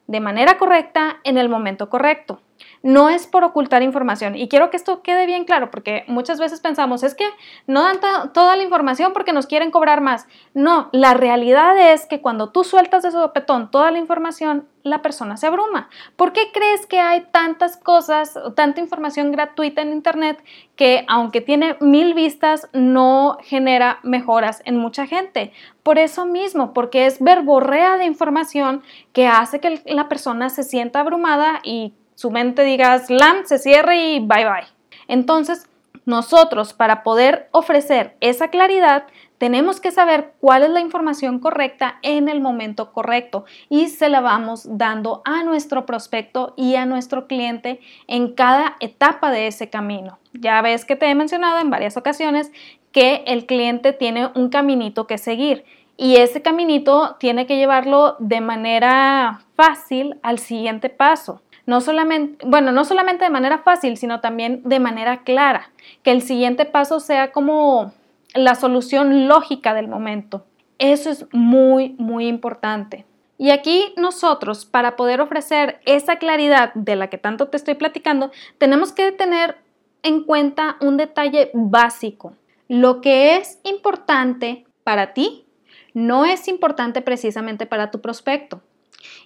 de 0.06 0.20
manera 0.20 0.58
correcta 0.58 1.19
en 1.25 1.38
el 1.38 1.49
momento 1.49 1.91
correcto. 1.91 2.41
No 2.87 3.09
es 3.09 3.27
por 3.27 3.43
ocultar 3.43 3.83
información. 3.83 4.37
Y 4.37 4.47
quiero 4.47 4.71
que 4.71 4.77
esto 4.77 5.03
quede 5.03 5.27
bien 5.27 5.44
claro, 5.44 5.73
porque 5.73 6.05
muchas 6.06 6.38
veces 6.38 6.61
pensamos, 6.61 7.03
es 7.03 7.17
que 7.17 7.29
no 7.67 7.83
dan 7.83 7.99
toda 8.33 8.55
la 8.55 8.62
información 8.62 9.12
porque 9.12 9.33
nos 9.33 9.49
quieren 9.49 9.73
cobrar 9.73 10.00
más. 10.00 10.29
No, 10.55 10.88
la 10.93 11.12
realidad 11.12 11.77
es 11.93 12.06
que 12.06 12.21
cuando 12.21 12.50
tú 12.50 12.62
sueltas 12.62 13.03
de 13.03 13.11
sopetón 13.11 13.73
toda 13.73 13.91
la 13.91 13.99
información, 13.99 14.69
la 14.85 15.03
persona 15.03 15.37
se 15.37 15.49
abruma. 15.49 15.88
¿Por 16.15 16.33
qué 16.33 16.53
crees 16.53 16.87
que 16.87 17.00
hay 17.00 17.27
tantas 17.33 17.77
cosas, 17.77 18.38
tanta 18.55 18.81
información 18.81 19.33
gratuita 19.33 19.83
en 19.83 19.91
Internet 19.91 20.44
que 20.77 21.05
aunque 21.09 21.41
tiene 21.41 21.77
mil 21.81 22.15
vistas, 22.15 22.69
no 22.73 23.38
genera 23.43 23.99
mejoras 24.05 24.62
en 24.65 24.77
mucha 24.77 25.09
gente? 25.09 25.53
Por 25.83 25.99
eso 25.99 26.25
mismo, 26.25 26.73
porque 26.73 27.06
es 27.06 27.21
verborrea 27.21 27.97
de 27.97 28.05
información 28.05 28.85
que 29.12 29.27
hace 29.27 29.59
que 29.59 29.83
la 29.87 30.09
persona 30.09 30.50
se 30.50 30.62
sienta 30.62 31.00
abrumada 31.00 31.59
y 31.65 31.93
su 32.16 32.30
mente 32.32 32.64
diga 32.64 32.98
slam, 32.98 33.44
se 33.44 33.58
cierre 33.58 34.14
y 34.14 34.18
bye 34.18 34.44
bye. 34.44 34.66
Entonces, 35.06 35.68
nosotros 36.06 36.72
para 36.72 37.02
poder 37.02 37.48
ofrecer 37.50 38.16
esa 38.20 38.48
claridad 38.48 39.04
tenemos 39.38 39.80
que 39.80 39.90
saber 39.90 40.32
cuál 40.40 40.62
es 40.62 40.70
la 40.70 40.80
información 40.80 41.40
correcta 41.40 41.98
en 42.02 42.28
el 42.28 42.40
momento 42.40 42.92
correcto 42.92 43.44
y 43.68 43.88
se 43.88 44.08
la 44.08 44.20
vamos 44.20 44.78
dando 44.78 45.20
a 45.25 45.42
nuestro 45.42 45.85
prospecto 45.85 46.54
y 46.56 46.76
a 46.76 46.87
nuestro 46.87 47.26
cliente 47.26 47.80
en 48.06 48.32
cada 48.32 48.76
etapa 48.80 49.30
de 49.30 49.49
ese 49.49 49.68
camino. 49.68 50.18
Ya 50.32 50.62
ves 50.62 50.85
que 50.85 50.96
te 50.96 51.06
he 51.06 51.14
mencionado 51.14 51.58
en 51.58 51.70
varias 51.70 51.96
ocasiones 51.96 52.50
que 52.92 53.25
el 53.26 53.44
cliente 53.44 53.92
tiene 53.92 54.30
un 54.35 54.49
caminito 54.49 55.06
que 55.06 55.18
seguir 55.18 55.64
y 55.99 56.16
ese 56.16 56.40
caminito 56.40 57.16
tiene 57.18 57.46
que 57.46 57.56
llevarlo 57.56 58.16
de 58.20 58.40
manera 58.40 59.40
fácil 59.54 60.18
al 60.23 60.38
siguiente 60.38 60.88
paso 60.88 61.42
no 61.66 61.80
solamente, 61.80 62.46
bueno, 62.46 62.73
no 62.73 62.85
solamente 62.85 63.25
de 63.25 63.30
manera 63.30 63.58
fácil, 63.58 63.96
sino 63.96 64.20
también 64.20 64.62
de 64.64 64.80
manera 64.80 65.25
clara, 65.25 65.70
que 66.02 66.12
el 66.12 66.23
siguiente 66.23 66.64
paso 66.64 67.00
sea 67.00 67.32
como 67.32 67.92
la 68.35 68.54
solución 68.54 69.28
lógica 69.28 69.75
del 69.75 69.88
momento. 69.88 70.44
Eso 70.78 71.11
es 71.11 71.26
muy, 71.32 71.94
muy 71.99 72.26
importante. 72.28 73.04
Y 73.38 73.50
aquí 73.50 73.92
nosotros, 73.96 74.64
para 74.64 74.96
poder 74.96 75.20
ofrecer 75.20 75.80
esa 75.85 76.16
claridad 76.16 76.73
de 76.75 76.96
la 76.96 77.08
que 77.08 77.18
tanto 77.18 77.49
te 77.49 77.56
estoy 77.56 77.75
platicando, 77.75 78.30
tenemos 78.58 78.92
que 78.92 79.12
tener 79.12 79.56
en 80.02 80.23
cuenta 80.23 80.76
un 80.80 80.96
detalle 80.96 81.50
básico. 81.52 82.35
Lo 82.68 83.00
que 83.00 83.37
es 83.37 83.58
importante 83.64 84.64
para 84.85 85.12
ti 85.12 85.44
no 85.92 86.25
es 86.25 86.49
importante 86.49 87.02
precisamente 87.02 87.66
para 87.66 87.90
tu 87.90 88.00
prospecto. 88.00 88.62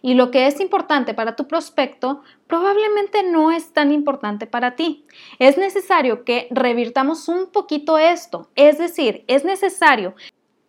Y 0.03 0.15
lo 0.15 0.31
que 0.31 0.47
es 0.47 0.61
importante 0.61 1.15
para 1.15 1.37
tu 1.37 1.47
prospecto 1.47 2.23
probablemente 2.47 3.23
no 3.23 3.51
es 3.51 3.73
tan 3.73 3.93
importante 3.93 4.47
para 4.47 4.77
ti. 4.77 5.05
Es 5.39 5.59
necesario 5.59 6.25
que 6.25 6.49
revirtamos 6.51 7.29
un 7.29 7.51
poquito 7.51 7.99
esto, 7.99 8.49
es 8.55 8.79
decir, 8.79 9.25
es 9.27 9.45
necesario 9.45 10.15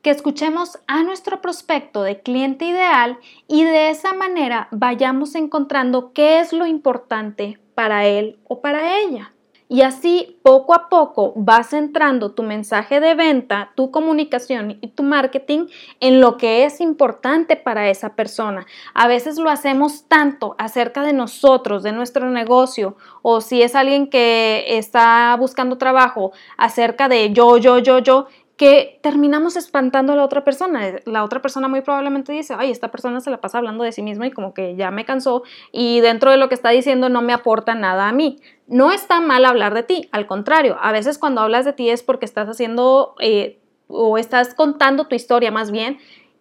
que 0.02 0.10
escuchemos 0.10 0.80
a 0.88 1.04
nuestro 1.04 1.42
prospecto 1.42 2.04
de 2.04 2.22
cliente 2.22 2.66
ideal 2.66 3.20
y 3.48 3.64
de 3.64 3.90
esa 3.90 4.14
manera 4.14 4.68
vayamos 4.72 5.36
encontrando 5.36 6.12
qué 6.14 6.40
es 6.40 6.54
lo 6.54 6.66
importante 6.66 7.60
para 7.76 8.08
él 8.08 8.40
o 8.48 8.62
para 8.62 9.00
ella. 9.00 9.34
Y 9.72 9.84
así 9.84 10.38
poco 10.44 10.74
a 10.74 10.90
poco 10.90 11.32
vas 11.38 11.70
centrando 11.70 12.34
tu 12.34 12.44
mensaje 12.44 13.00
de 13.00 13.16
venta, 13.16 13.72
tu 13.74 13.90
comunicación 13.90 14.78
y 14.82 14.90
tu 14.90 15.02
marketing 15.02 15.68
en 16.02 16.20
lo 16.20 16.36
que 16.36 16.66
es 16.66 16.82
importante 16.82 17.56
para 17.56 17.90
esa 17.90 18.14
persona. 18.18 18.66
A 18.94 19.08
veces 19.08 19.38
lo 19.38 19.50
hacemos 19.50 20.10
tanto 20.10 20.56
acerca 20.58 21.04
de 21.04 21.14
nosotros, 21.14 21.84
de 21.84 21.94
nuestro 21.94 22.30
negocio, 22.30 22.98
o 23.22 23.40
si 23.40 23.62
es 23.62 23.74
alguien 23.74 24.10
que 24.10 24.66
está 24.78 25.38
buscando 25.40 25.78
trabajo, 25.78 26.34
acerca 26.58 27.08
de 27.08 27.32
yo, 27.32 27.56
yo, 27.56 27.80
yo, 27.80 28.00
yo, 28.00 28.28
que 28.58 29.00
terminamos 29.02 29.56
espantando 29.56 30.14
a 30.14 30.16
la 30.16 30.24
otra 30.24 30.44
persona. 30.44 31.00
La 31.06 31.24
otra 31.24 31.42
persona 31.42 31.68
muy 31.68 31.82
probablemente 31.82 32.32
dice, 32.32 32.56
ay, 32.58 32.72
esta 32.72 32.92
persona 32.92 33.20
se 33.20 33.32
la 33.32 33.42
pasa 33.42 33.58
hablando 33.58 33.84
de 33.84 33.92
sí 33.92 34.04
misma 34.04 34.28
y 34.28 34.32
como 34.32 34.54
que 34.54 34.76
ya 34.76 34.92
me 34.92 35.06
cansó 35.06 35.44
y 35.72 36.00
dentro 36.02 36.32
de 36.32 36.38
lo 36.38 36.48
que 36.48 36.56
está 36.56 36.70
diciendo 36.70 37.10
no 37.10 37.22
me 37.22 37.34
aporta 37.34 37.76
nada 37.76 38.08
a 38.08 38.12
mí. 38.12 38.38
No 38.68 38.92
está 38.92 39.20
mal 39.20 39.46
hablar 39.46 39.74
de 39.74 39.84
ti, 39.84 40.10
al 40.12 40.28
contrario, 40.28 40.78
a 40.82 40.92
veces 40.92 41.18
cuando 41.18 41.42
hablas 41.42 41.66
de 41.66 41.74
ti 41.74 41.90
es 41.90 42.04
porque 42.04 42.26
estás 42.26 42.48
haciendo 42.48 43.16
eh, 43.20 43.60
o 43.88 44.18
estás 44.18 44.54
contando 44.54 45.08
tu 45.08 45.16
historia 45.16 45.52
más 45.52 45.72
bien 45.72 45.98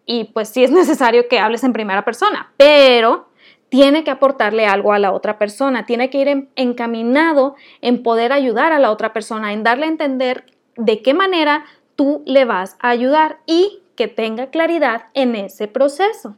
y 0.07 0.25
pues 0.25 0.49
sí 0.49 0.62
es 0.64 0.71
necesario 0.71 1.29
que 1.29 1.38
hables 1.38 1.64
en 1.64 1.73
primera 1.73 2.05
persona, 2.05 2.52
pero 2.57 3.29
tiene 3.71 4.02
que 4.05 4.11
aportarle 4.11 4.67
algo 4.67 4.93
a 4.93 4.99
la 4.99 5.12
otra 5.12 5.38
persona, 5.38 5.87
tiene 5.87 6.11
que 6.11 6.19
ir 6.19 6.49
encaminado 6.57 7.55
en 7.81 8.02
poder 8.02 8.33
ayudar 8.33 8.73
a 8.73 8.79
la 8.79 8.90
otra 8.90 9.12
persona, 9.12 9.52
en 9.52 9.62
darle 9.62 9.87
a 9.87 9.88
entender 9.88 10.45
de 10.76 11.02
qué 11.02 11.14
manera 11.14 11.64
tú 12.00 12.23
le 12.25 12.47
vas 12.47 12.78
a 12.80 12.88
ayudar 12.88 13.40
y 13.45 13.83
que 13.95 14.09
tenga 14.09 14.47
claridad 14.49 15.09
en 15.12 15.37
ese 15.37 15.69
proceso. 15.69 16.35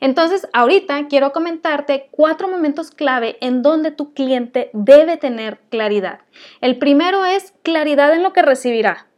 Entonces, 0.00 0.48
ahorita 0.54 1.08
quiero 1.08 1.30
comentarte 1.30 2.08
cuatro 2.10 2.48
momentos 2.48 2.90
clave 2.90 3.36
en 3.42 3.60
donde 3.60 3.90
tu 3.90 4.14
cliente 4.14 4.70
debe 4.72 5.18
tener 5.18 5.60
claridad. 5.68 6.20
El 6.62 6.78
primero 6.78 7.26
es 7.26 7.52
claridad 7.62 8.14
en 8.14 8.22
lo 8.22 8.32
que 8.32 8.40
recibirá. 8.40 9.08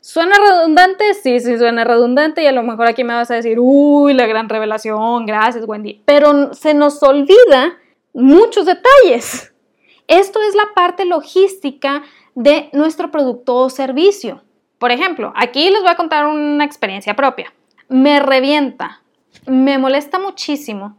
¿Suena 0.00 0.34
redundante? 0.44 1.14
Sí, 1.14 1.38
sí, 1.38 1.56
suena 1.56 1.84
redundante 1.84 2.42
y 2.42 2.46
a 2.48 2.52
lo 2.52 2.64
mejor 2.64 2.88
aquí 2.88 3.04
me 3.04 3.14
vas 3.14 3.30
a 3.30 3.36
decir, 3.36 3.58
uy, 3.60 4.14
la 4.14 4.26
gran 4.26 4.48
revelación, 4.48 5.24
gracias 5.24 5.68
Wendy, 5.68 6.02
pero 6.04 6.52
se 6.52 6.74
nos 6.74 7.00
olvida 7.04 7.78
muchos 8.12 8.66
detalles. 8.66 9.54
Esto 10.08 10.42
es 10.42 10.56
la 10.56 10.74
parte 10.74 11.04
logística 11.04 12.02
de 12.34 12.70
nuestro 12.72 13.12
producto 13.12 13.54
o 13.54 13.70
servicio. 13.70 14.42
Por 14.78 14.92
ejemplo, 14.92 15.32
aquí 15.36 15.70
les 15.70 15.82
voy 15.82 15.90
a 15.90 15.96
contar 15.96 16.26
una 16.26 16.64
experiencia 16.64 17.14
propia. 17.14 17.52
Me 17.88 18.20
revienta, 18.20 19.02
me 19.46 19.78
molesta 19.78 20.18
muchísimo 20.18 20.96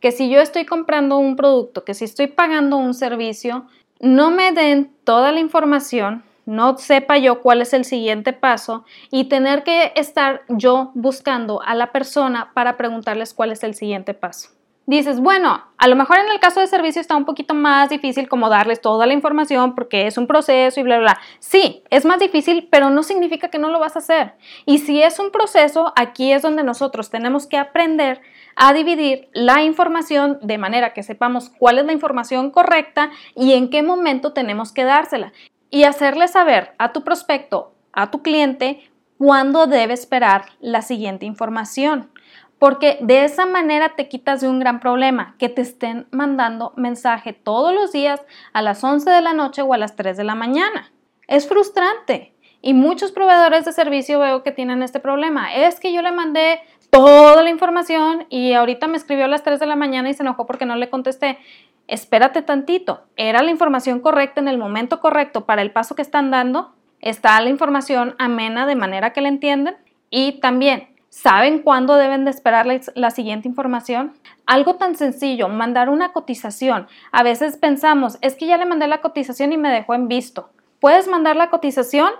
que 0.00 0.12
si 0.12 0.30
yo 0.30 0.40
estoy 0.40 0.64
comprando 0.64 1.18
un 1.18 1.36
producto, 1.36 1.84
que 1.84 1.94
si 1.94 2.04
estoy 2.04 2.28
pagando 2.28 2.76
un 2.76 2.94
servicio, 2.94 3.66
no 4.00 4.30
me 4.30 4.52
den 4.52 4.92
toda 5.04 5.32
la 5.32 5.40
información, 5.40 6.22
no 6.46 6.78
sepa 6.78 7.18
yo 7.18 7.42
cuál 7.42 7.60
es 7.60 7.74
el 7.74 7.84
siguiente 7.84 8.32
paso 8.32 8.84
y 9.10 9.24
tener 9.24 9.64
que 9.64 9.92
estar 9.96 10.42
yo 10.48 10.92
buscando 10.94 11.60
a 11.62 11.74
la 11.74 11.92
persona 11.92 12.52
para 12.54 12.76
preguntarles 12.76 13.34
cuál 13.34 13.52
es 13.52 13.62
el 13.64 13.74
siguiente 13.74 14.14
paso 14.14 14.57
dices, 14.96 15.20
bueno, 15.20 15.62
a 15.76 15.86
lo 15.86 15.96
mejor 15.96 16.18
en 16.18 16.30
el 16.30 16.40
caso 16.40 16.60
de 16.60 16.66
servicio 16.66 17.00
está 17.00 17.14
un 17.14 17.26
poquito 17.26 17.52
más 17.52 17.90
difícil 17.90 18.26
como 18.26 18.48
darles 18.48 18.80
toda 18.80 19.06
la 19.06 19.12
información 19.12 19.74
porque 19.74 20.06
es 20.06 20.16
un 20.16 20.26
proceso 20.26 20.80
y 20.80 20.82
bla, 20.82 20.96
bla, 20.96 21.12
bla. 21.12 21.20
Sí, 21.40 21.82
es 21.90 22.06
más 22.06 22.18
difícil, 22.18 22.68
pero 22.70 22.88
no 22.88 23.02
significa 23.02 23.48
que 23.48 23.58
no 23.58 23.68
lo 23.68 23.78
vas 23.78 23.96
a 23.96 23.98
hacer. 23.98 24.34
Y 24.64 24.78
si 24.78 25.02
es 25.02 25.18
un 25.18 25.30
proceso, 25.30 25.92
aquí 25.94 26.32
es 26.32 26.40
donde 26.40 26.62
nosotros 26.62 27.10
tenemos 27.10 27.46
que 27.46 27.58
aprender 27.58 28.22
a 28.56 28.72
dividir 28.72 29.28
la 29.34 29.62
información 29.62 30.38
de 30.40 30.56
manera 30.56 30.94
que 30.94 31.02
sepamos 31.02 31.50
cuál 31.58 31.78
es 31.78 31.84
la 31.84 31.92
información 31.92 32.50
correcta 32.50 33.10
y 33.36 33.52
en 33.52 33.68
qué 33.68 33.82
momento 33.82 34.32
tenemos 34.32 34.72
que 34.72 34.84
dársela. 34.84 35.34
Y 35.70 35.84
hacerle 35.84 36.28
saber 36.28 36.72
a 36.78 36.92
tu 36.94 37.04
prospecto, 37.04 37.74
a 37.92 38.10
tu 38.10 38.22
cliente, 38.22 38.90
cuándo 39.18 39.66
debe 39.66 39.92
esperar 39.92 40.46
la 40.60 40.80
siguiente 40.80 41.26
información 41.26 42.10
porque 42.58 42.98
de 43.00 43.24
esa 43.24 43.46
manera 43.46 43.90
te 43.96 44.08
quitas 44.08 44.40
de 44.40 44.48
un 44.48 44.58
gran 44.58 44.80
problema, 44.80 45.36
que 45.38 45.48
te 45.48 45.62
estén 45.62 46.06
mandando 46.10 46.72
mensaje 46.76 47.32
todos 47.32 47.72
los 47.74 47.92
días 47.92 48.20
a 48.52 48.62
las 48.62 48.82
11 48.82 49.10
de 49.10 49.20
la 49.20 49.32
noche 49.32 49.62
o 49.62 49.72
a 49.72 49.78
las 49.78 49.96
3 49.96 50.16
de 50.16 50.24
la 50.24 50.34
mañana. 50.34 50.90
Es 51.28 51.48
frustrante 51.48 52.34
y 52.60 52.74
muchos 52.74 53.12
proveedores 53.12 53.64
de 53.64 53.72
servicio 53.72 54.18
veo 54.18 54.42
que 54.42 54.50
tienen 54.50 54.82
este 54.82 55.00
problema. 55.00 55.54
Es 55.54 55.78
que 55.78 55.92
yo 55.92 56.02
le 56.02 56.10
mandé 56.10 56.60
toda 56.90 57.42
la 57.42 57.50
información 57.50 58.26
y 58.28 58.54
ahorita 58.54 58.88
me 58.88 58.96
escribió 58.96 59.26
a 59.26 59.28
las 59.28 59.42
3 59.42 59.60
de 59.60 59.66
la 59.66 59.76
mañana 59.76 60.10
y 60.10 60.14
se 60.14 60.22
enojó 60.22 60.46
porque 60.46 60.66
no 60.66 60.76
le 60.76 60.90
contesté. 60.90 61.38
Espérate 61.86 62.42
tantito, 62.42 63.04
¿era 63.16 63.42
la 63.42 63.50
información 63.50 64.00
correcta 64.00 64.40
en 64.40 64.48
el 64.48 64.58
momento 64.58 65.00
correcto 65.00 65.46
para 65.46 65.62
el 65.62 65.70
paso 65.70 65.94
que 65.94 66.02
están 66.02 66.30
dando? 66.30 66.74
¿Está 67.00 67.40
la 67.40 67.48
información 67.48 68.14
amena 68.18 68.66
de 68.66 68.74
manera 68.74 69.12
que 69.12 69.20
la 69.20 69.28
entienden? 69.28 69.76
Y 70.10 70.40
también, 70.40 70.88
¿Saben 71.20 71.62
cuándo 71.62 71.96
deben 71.96 72.24
de 72.24 72.30
esperar 72.30 72.64
la, 72.94 73.10
siguiente 73.10 73.48
información? 73.48 74.12
Algo 74.46 74.76
tan 74.76 74.94
sencillo, 74.94 75.48
mandar 75.48 75.88
una 75.88 76.12
cotización. 76.12 76.86
A 77.10 77.24
veces 77.24 77.56
pensamos, 77.56 78.18
es 78.20 78.36
que 78.36 78.46
ya 78.46 78.56
le 78.56 78.66
mandé 78.66 78.86
la 78.86 79.00
cotización 79.00 79.52
y 79.52 79.56
me 79.56 79.68
dejó 79.68 79.94
en 79.94 80.06
visto. 80.06 80.50
Puedes 80.78 81.08
mandar 81.08 81.34
la 81.34 81.50
cotización 81.50 82.12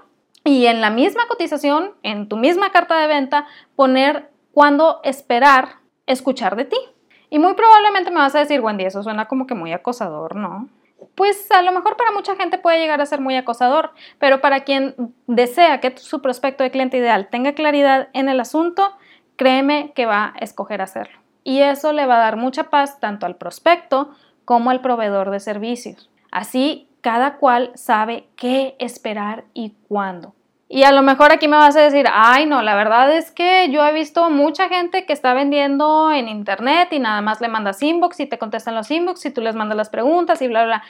y 0.43 0.67
en 0.67 0.81
la 0.81 0.91
misma 0.91 1.29
cotización, 1.29 1.93
en 2.03 2.29
tu 2.29 2.37
misma 2.37 2.73
carta 2.73 2.99
de 2.99 3.07
venta, 3.07 3.47
poner 3.77 4.33
cuándo 4.51 4.99
esperar 5.05 5.77
escuchar 6.07 6.57
de 6.57 6.65
ti. 6.65 6.79
Y 7.31 7.39
muy 7.39 7.55
probablemente 7.55 8.11
me 8.11 8.19
vas 8.19 8.35
a 8.35 8.41
decir, 8.41 8.61
Wendy, 8.61 8.85
eso 8.85 9.05
suena 9.05 9.29
como 9.29 9.47
que 9.47 9.55
muy 9.55 9.73
acosador, 9.73 10.35
¿no? 10.35 10.69
Pues 11.15 11.51
a 11.51 11.63
lo 11.63 11.73
mejor 11.73 11.97
para 11.97 12.13
mucha 12.13 12.37
gente 12.37 12.59
puede 12.59 12.79
llegar 12.79 13.01
a 13.01 13.07
ser 13.07 13.21
muy 13.21 13.37
acosador, 13.37 13.93
pero 14.19 14.41
para 14.41 14.61
quien 14.65 14.95
desea 15.27 15.81
que 15.81 15.97
su 15.97 16.21
prospecto 16.23 16.65
de 16.65 16.71
cliente 16.71 16.97
ideal 16.97 17.29
tenga 17.31 17.55
claridad 17.55 18.09
en 18.13 18.29
el 18.29 18.41
asunto, 18.41 18.97
créeme 19.37 19.93
que 19.95 20.07
va 20.07 20.33
a 20.35 20.39
escoger 20.39 20.83
hacerlo. 20.83 21.19
Y 21.45 21.61
eso 21.61 21.93
le 21.93 22.07
va 22.07 22.17
a 22.17 22.25
dar 22.25 22.37
mucha 22.37 22.65
paz 22.71 23.01
tanto 23.01 23.27
al 23.27 23.37
prospecto 23.37 24.11
como 24.45 24.71
al 24.71 24.81
proveedor 24.81 25.31
de 25.31 25.41
servicios. 25.41 26.11
Así, 26.31 26.89
cada 27.01 27.37
cual 27.37 27.71
sabe 27.75 28.29
qué 28.37 28.77
esperar 28.79 29.45
y 29.55 29.75
cuándo. 29.89 30.35
Y 30.71 30.83
a 30.83 30.93
lo 30.93 31.01
mejor 31.01 31.33
aquí 31.33 31.49
me 31.49 31.57
vas 31.57 31.77
a 31.77 31.81
decir, 31.81 32.07
ay 32.13 32.45
no, 32.45 32.61
la 32.61 32.75
verdad 32.75 33.11
es 33.17 33.31
que 33.31 33.71
yo 33.71 33.87
he 33.87 33.93
visto 33.95 34.29
mucha 34.29 34.69
gente 34.69 35.07
que 35.07 35.15
está 35.15 35.33
vendiendo 35.33 36.13
en 36.13 36.29
internet 36.29 36.89
y 36.93 36.99
nada 36.99 37.23
más 37.23 37.41
le 37.41 37.49
mandas 37.49 37.83
inbox 37.83 38.21
y 38.21 38.27
te 38.27 38.37
contestan 38.37 38.75
los 38.75 38.91
inbox 38.91 39.25
y 39.25 39.31
tú 39.31 39.41
les 39.41 39.55
mandas 39.55 39.79
las 39.79 39.89
preguntas 39.89 40.43
y 40.43 40.49
bla, 40.49 40.65
bla. 40.65 40.83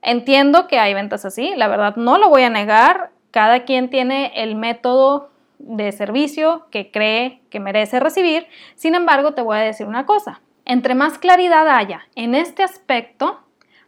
Entiendo 0.00 0.66
que 0.66 0.78
hay 0.78 0.94
ventas 0.94 1.26
así, 1.26 1.54
la 1.54 1.68
verdad 1.68 1.96
no 1.96 2.16
lo 2.16 2.30
voy 2.30 2.44
a 2.44 2.50
negar, 2.50 3.10
cada 3.30 3.64
quien 3.64 3.90
tiene 3.90 4.32
el 4.36 4.54
método 4.54 5.30
de 5.58 5.92
servicio 5.92 6.66
que 6.70 6.90
cree 6.90 7.42
que 7.50 7.60
merece 7.60 8.00
recibir, 8.00 8.46
sin 8.74 8.94
embargo 8.94 9.34
te 9.34 9.42
voy 9.42 9.58
a 9.58 9.60
decir 9.60 9.86
una 9.86 10.06
cosa, 10.06 10.40
entre 10.64 10.94
más 10.94 11.18
claridad 11.18 11.68
haya 11.68 12.06
en 12.14 12.34
este 12.34 12.62
aspecto, 12.62 13.40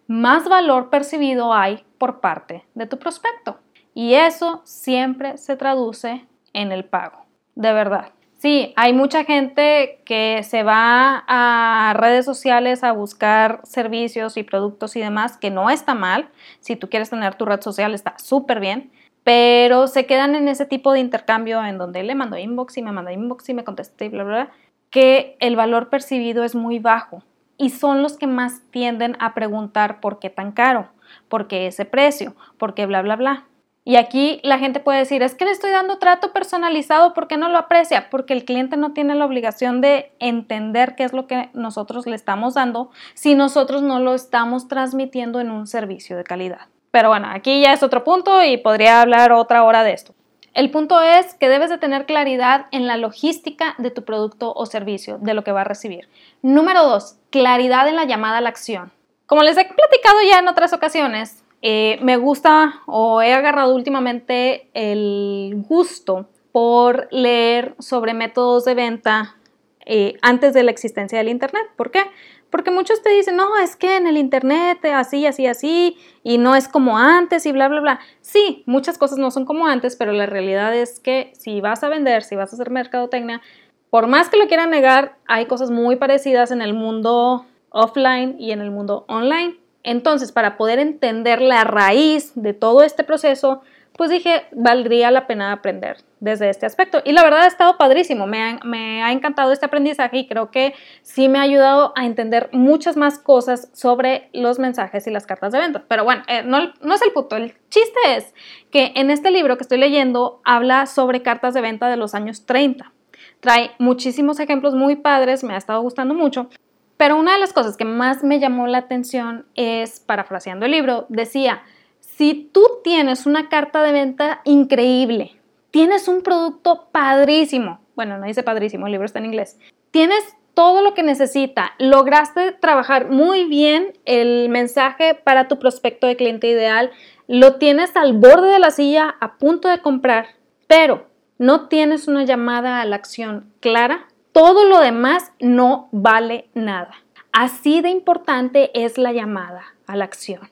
más 0.07 0.49
valor 0.49 0.90
percibido 0.90 1.55
hay 1.55 1.85
por 1.99 2.21
parte 2.21 2.64
de 2.75 2.87
tu 2.87 2.99
prospecto. 2.99 3.59
Y 3.99 4.14
eso 4.14 4.61
siempre 4.62 5.38
se 5.38 5.57
traduce 5.57 6.25
en 6.52 6.71
el 6.71 6.85
pago, 6.85 7.26
de 7.57 7.73
verdad. 7.73 8.12
Sí, 8.37 8.73
hay 8.76 8.93
mucha 8.93 9.25
gente 9.25 10.02
que 10.05 10.45
se 10.45 10.62
va 10.62 11.25
a 11.26 11.95
redes 11.95 12.25
sociales 12.25 12.85
a 12.85 12.93
buscar 12.93 13.61
servicios 13.64 14.37
y 14.37 14.45
productos 14.45 14.95
y 14.95 15.00
demás, 15.00 15.37
que 15.37 15.50
no 15.50 15.69
está 15.69 15.97
mal. 15.97 16.28
Si 16.61 16.76
tú 16.76 16.88
quieres 16.88 17.11
tener 17.11 17.35
tu 17.35 17.45
red 17.45 17.61
social, 17.61 17.93
está 17.93 18.17
súper 18.21 18.61
bien. 18.61 18.93
Pero 19.25 19.88
se 19.88 20.07
quedan 20.07 20.37
en 20.37 20.47
ese 20.47 20.64
tipo 20.64 20.93
de 20.93 21.00
intercambio 21.00 21.64
en 21.64 21.76
donde 21.76 22.05
le 22.05 22.14
mando 22.14 22.38
inbox 22.38 22.78
y 22.78 22.83
me 22.83 22.93
manda 22.93 23.12
inbox 23.12 23.49
y 23.49 23.55
me 23.55 23.64
contesta 23.64 24.05
y 24.05 24.11
bla, 24.11 24.23
bla, 24.23 24.35
bla, 24.45 24.52
que 24.90 25.37
el 25.40 25.57
valor 25.57 25.88
percibido 25.88 26.45
es 26.45 26.55
muy 26.55 26.78
bajo. 26.78 27.25
Y 27.57 27.71
son 27.71 28.02
los 28.02 28.17
que 28.17 28.28
más 28.28 28.62
tienden 28.71 29.17
a 29.19 29.35
preguntar 29.35 29.99
por 29.99 30.21
qué 30.21 30.31
tan 30.31 30.52
caro, 30.52 30.87
por 31.28 31.49
qué 31.49 31.67
ese 31.67 31.85
precio, 31.85 32.37
por 32.59 32.75
qué 32.75 32.87
bla, 32.87 33.02
bla, 33.02 33.17
bla. 33.17 33.49
Y 33.88 33.97
aquí 33.97 34.38
la 34.42 34.59
gente 34.59 34.80
puede 34.80 34.99
decir, 34.99 35.23
es 35.23 35.35
que 35.35 35.47
le 35.47 35.50
estoy 35.50 35.71
dando 35.71 35.97
trato 35.97 36.35
personalizado, 36.35 37.14
¿por 37.14 37.26
qué 37.26 37.38
no 37.38 37.49
lo 37.49 37.57
aprecia? 37.57 38.11
Porque 38.11 38.35
el 38.35 38.45
cliente 38.45 38.76
no 38.76 38.92
tiene 38.92 39.14
la 39.14 39.25
obligación 39.25 39.80
de 39.80 40.12
entender 40.18 40.95
qué 40.95 41.04
es 41.04 41.14
lo 41.14 41.26
que 41.26 41.49
nosotros 41.54 42.07
le 42.07 42.14
estamos 42.14 42.52
dando 42.52 42.90
si 43.14 43.35
nosotros 43.35 43.80
no 43.80 43.99
lo 43.99 44.12
estamos 44.12 44.68
transmitiendo 44.68 45.40
en 45.40 45.50
un 45.50 45.66
servicio 45.66 46.18
de 46.18 46.25
calidad. 46.25 46.66
Pero 46.90 47.09
bueno, 47.09 47.28
aquí 47.33 47.62
ya 47.62 47.73
es 47.73 47.83
otro 47.83 48.04
punto 48.04 48.45
y 48.45 48.59
podría 48.59 49.00
hablar 49.00 49.33
otra 49.33 49.64
hora 49.64 49.83
de 49.83 49.95
esto. 49.95 50.14
El 50.52 50.71
punto 50.71 51.00
es 51.00 51.33
que 51.33 51.49
debes 51.49 51.71
de 51.71 51.78
tener 51.78 52.04
claridad 52.04 52.66
en 52.73 52.87
la 52.87 52.99
logística 52.99 53.75
de 53.78 53.90
tu 53.90 54.04
producto 54.04 54.52
o 54.52 54.66
servicio, 54.66 55.16
de 55.16 55.33
lo 55.33 55.45
que 55.45 55.52
va 55.52 55.62
a 55.62 55.64
recibir. 55.64 56.11
Número 56.42 56.85
dos, 56.85 57.16
claridad 57.30 57.88
en 57.88 57.97
la 57.97 58.04
llamada 58.04 58.37
a 58.37 58.42
la 58.42 58.50
acción. 58.50 58.92
Como 59.25 59.42
les 59.42 59.57
he 59.57 59.64
platicado 59.64 60.18
ya 60.30 60.40
en 60.40 60.49
otras 60.49 60.75
ocasiones, 60.75 61.42
eh, 61.62 61.99
me 62.03 62.17
gusta 62.17 62.83
o 62.87 63.21
he 63.21 63.33
agarrado 63.33 63.75
últimamente 63.75 64.71
el 64.75 65.65
gusto 65.69 66.29
por 66.53 67.09
leer 67.11 67.75
sobre 67.79 68.15
métodos 68.15 68.65
de 68.65 68.75
venta 68.75 69.37
eh, 69.85 70.19
antes 70.23 70.55
de 70.55 70.62
la 70.62 70.71
existencia 70.71 71.19
del 71.19 71.29
Internet. 71.29 71.62
¿Por 71.77 71.91
qué? 71.91 72.03
Porque 72.50 72.71
muchos 72.71 73.03
te 73.03 73.11
dicen, 73.11 73.37
no, 73.37 73.59
es 73.59 73.77
que 73.77 73.97
en 73.97 74.07
el 74.07 74.17
Internet 74.17 74.85
así, 74.85 75.27
así, 75.27 75.47
así, 75.47 75.97
y 76.23 76.38
no 76.38 76.55
es 76.55 76.69
como 76.69 76.99
antes 76.99 77.45
y 77.47 77.53
bla, 77.53 77.69
bla, 77.69 77.81
bla. 77.81 78.00
Sí, 78.21 78.62
muchas 78.67 78.97
cosas 78.97 79.19
no 79.19 79.31
son 79.31 79.45
como 79.45 79.67
antes, 79.67 79.97
pero 79.97 80.12
la 80.12 80.27
realidad 80.27 80.75
es 80.75 81.00
que 81.00 81.33
si 81.38 81.61
vas 81.61 81.83
a 81.85 81.88
vender, 81.88 82.23
si 82.23 82.37
vas 82.37 82.53
a 82.53 82.57
hacer 82.57 82.71
mercadotecnia, 82.71 83.43
por 83.91 84.07
más 84.07 84.29
que 84.29 84.37
lo 84.37 84.47
quieran 84.47 84.71
negar, 84.71 85.17
hay 85.27 85.47
cosas 85.47 85.71
muy 85.71 85.97
parecidas 85.97 86.50
en 86.50 86.62
el 86.62 86.75
mundo 86.75 87.47
offline 87.71 88.37
y 88.38 88.53
en 88.53 88.61
el 88.61 88.71
mundo 88.71 89.05
online. 89.09 89.59
Entonces, 89.88 90.33
para 90.33 90.59
poder 90.59 90.78
entender 90.80 91.40
la 91.40 91.64
raíz 91.64 92.33
de 92.35 92.52
todo 92.52 92.83
este 92.83 93.04
proceso, 93.04 93.62
pues 93.97 94.11
dije, 94.11 94.45
valdría 94.52 95.11
la 95.11 95.26
pena 95.26 95.50
aprender 95.50 95.97
desde 96.21 96.50
este 96.50 96.66
aspecto. 96.66 97.00
Y 97.07 97.12
la 97.12 97.23
verdad 97.23 97.45
ha 97.45 97.47
estado 97.47 97.78
padrísimo, 97.78 98.26
me 98.26 99.02
ha, 99.02 99.12
encantado 99.12 99.50
este 99.50 99.64
aprendizaje 99.64 100.18
y 100.18 100.28
creo 100.28 100.50
que 100.50 100.75
sí 101.00 101.30
me 101.30 101.38
ha 101.38 101.42
ayudado 101.42 101.95
a 101.97 102.04
entender 102.04 102.50
muchas 102.52 102.99
más 102.99 103.18
cosas 103.18 103.71
sobre 103.73 104.28
los 104.35 104.59
mensajes 104.59 105.07
y 105.07 105.11
las 105.11 105.25
cartas 105.25 105.52
de 105.52 105.59
venta. 105.59 105.83
Pero 105.88 106.04
bueno, 106.04 106.23
eh, 106.28 106.42
no, 106.45 106.71
no 106.83 106.95
es 106.95 107.00
el 107.00 107.12
punto, 107.12 107.37
el 107.37 107.54
chiste 107.71 107.99
es 108.14 108.35
que 108.71 108.92
en 108.95 109.11
este 109.11 109.30
libro 109.30 109.57
que 109.57 109.62
estoy 109.62 109.78
leyendo 109.78 110.42
habla 110.45 110.85
sobre 110.85 111.23
cartas 111.23 111.54
de 111.54 111.62
venta 111.62 111.88
de 111.88 111.97
los 111.97 112.14
años 112.14 112.45
30. 112.45 112.92
Trae 113.40 113.71
muchísimos 113.78 114.38
ejemplos 114.38 114.75
muy 114.75 114.97
padres, 114.97 115.42
me 115.45 115.54
ha 115.54 115.57
estado 115.57 115.80
gustando 115.80 116.12
mucho. 116.12 116.50
Pero 116.99 117.17
una 117.17 117.33
de 117.33 117.38
las 117.38 117.55
cosas 117.55 117.76
que 117.76 117.85
más 117.87 118.23
me 118.25 118.40
llamó 118.40 118.67
la 118.67 118.78
atención 118.78 119.47
es, 119.55 120.00
parafraseando 120.00 120.67
el 120.67 120.73
libro, 120.73 121.07
decía, 121.09 121.62
si 122.00 122.50
tú 122.52 122.62
tienes 122.83 123.25
una 123.25 123.49
carta 123.49 123.83
de 123.83 123.93
venta 123.93 124.40
increíble, 124.45 125.37
tienes 125.71 126.09
un 126.09 126.23
producto 126.23 126.88
padrísimo, 126.90 127.81
bueno, 127.95 128.19
no 128.19 128.26
dice 128.26 128.43
padrísimo, 128.43 128.87
el 128.87 128.93
libro 128.93 129.07
está 129.07 129.21
en 129.21 129.26
inglés, 129.26 129.59
tienes 129.93 130.37
todo 130.55 130.83
lo 130.83 130.93
que 130.95 131.05
necesita, 131.05 131.75
lograste 131.78 132.50
trabajar 132.50 133.11
muy 133.11 133.45
bien 133.45 133.93
el 134.05 134.49
mensaje 134.49 135.14
para 135.14 135.47
tu 135.47 135.61
prospecto 135.61 136.09
de 136.09 136.17
cliente 136.17 136.49
ideal, 136.49 136.90
lo 137.28 137.57
tienes 137.57 137.95
al 137.95 138.14
borde 138.14 138.50
de 138.50 138.59
la 138.59 138.73
silla 138.73 139.14
a 139.21 139.38
punto 139.38 139.69
de 139.69 139.78
comprar, 139.78 140.26
pero 140.67 141.07
no 141.38 141.69
tienes 141.69 142.09
una 142.09 142.25
llamada 142.25 142.81
a 142.81 142.85
la 142.87 142.97
acción 142.97 143.52
clara, 143.61 144.09
todo 144.38 144.64
lo 144.64 144.78
demás 144.78 145.33
no 145.40 145.88
vale 145.90 146.49
nada. 146.54 146.95
Así 147.33 147.80
de 147.80 147.88
importante 147.88 148.71
es 148.73 148.97
la 148.97 149.11
llamada 149.11 149.75
a 149.88 149.97
la 149.97 150.04
acción. 150.04 150.49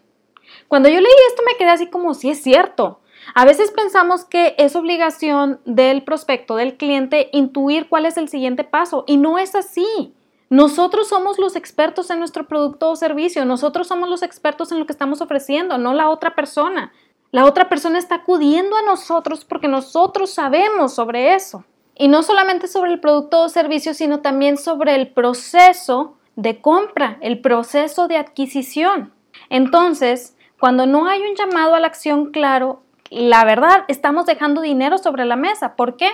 Cuando 0.66 0.88
yo 0.88 1.00
leí 1.00 1.12
esto 1.28 1.44
me 1.46 1.56
quedé 1.56 1.68
así 1.68 1.86
como, 1.86 2.12
si 2.14 2.30
es 2.30 2.42
cierto. 2.42 2.98
A 3.36 3.44
veces 3.44 3.70
pensamos 3.70 4.24
que 4.24 4.56
es 4.58 4.74
obligación 4.74 5.60
del 5.66 6.02
prospecto, 6.02 6.56
del 6.56 6.76
cliente, 6.76 7.30
intuir 7.32 7.88
cuál 7.88 8.06
es 8.06 8.16
el 8.16 8.28
siguiente 8.28 8.64
paso 8.64 9.04
y 9.06 9.18
no 9.18 9.38
es 9.38 9.54
así. 9.54 10.12
Nosotros 10.50 11.06
somos 11.06 11.38
los 11.38 11.54
expertos 11.54 12.10
en 12.10 12.18
nuestro 12.18 12.48
producto 12.48 12.90
o 12.90 12.96
servicio, 12.96 13.44
nosotros 13.44 13.86
somos 13.86 14.08
los 14.08 14.24
expertos 14.24 14.72
en 14.72 14.80
lo 14.80 14.86
que 14.86 14.92
estamos 14.92 15.20
ofreciendo, 15.20 15.78
no 15.78 15.94
la 15.94 16.08
otra 16.08 16.34
persona. 16.34 16.92
La 17.30 17.44
otra 17.44 17.68
persona 17.68 18.00
está 18.00 18.16
acudiendo 18.16 18.74
a 18.76 18.82
nosotros 18.82 19.44
porque 19.44 19.68
nosotros 19.68 20.30
sabemos 20.30 20.92
sobre 20.92 21.34
eso. 21.34 21.64
Y 21.98 22.08
no 22.08 22.22
solamente 22.22 22.68
sobre 22.68 22.92
el 22.92 23.00
producto 23.00 23.42
o 23.42 23.48
servicio, 23.48 23.94
sino 23.94 24.20
también 24.20 24.58
sobre 24.58 24.94
el 24.94 25.08
proceso 25.08 26.16
de 26.36 26.60
compra, 26.60 27.16
el 27.22 27.40
proceso 27.40 28.06
de 28.06 28.18
adquisición. 28.18 29.12
Entonces, 29.48 30.36
cuando 30.60 30.86
no 30.86 31.06
hay 31.08 31.22
un 31.22 31.34
llamado 31.34 31.74
a 31.74 31.80
la 31.80 31.86
acción 31.86 32.32
claro, 32.32 32.82
la 33.10 33.44
verdad, 33.44 33.84
estamos 33.88 34.26
dejando 34.26 34.60
dinero 34.60 34.98
sobre 34.98 35.24
la 35.24 35.36
mesa. 35.36 35.74
¿Por 35.76 35.96
qué? 35.96 36.10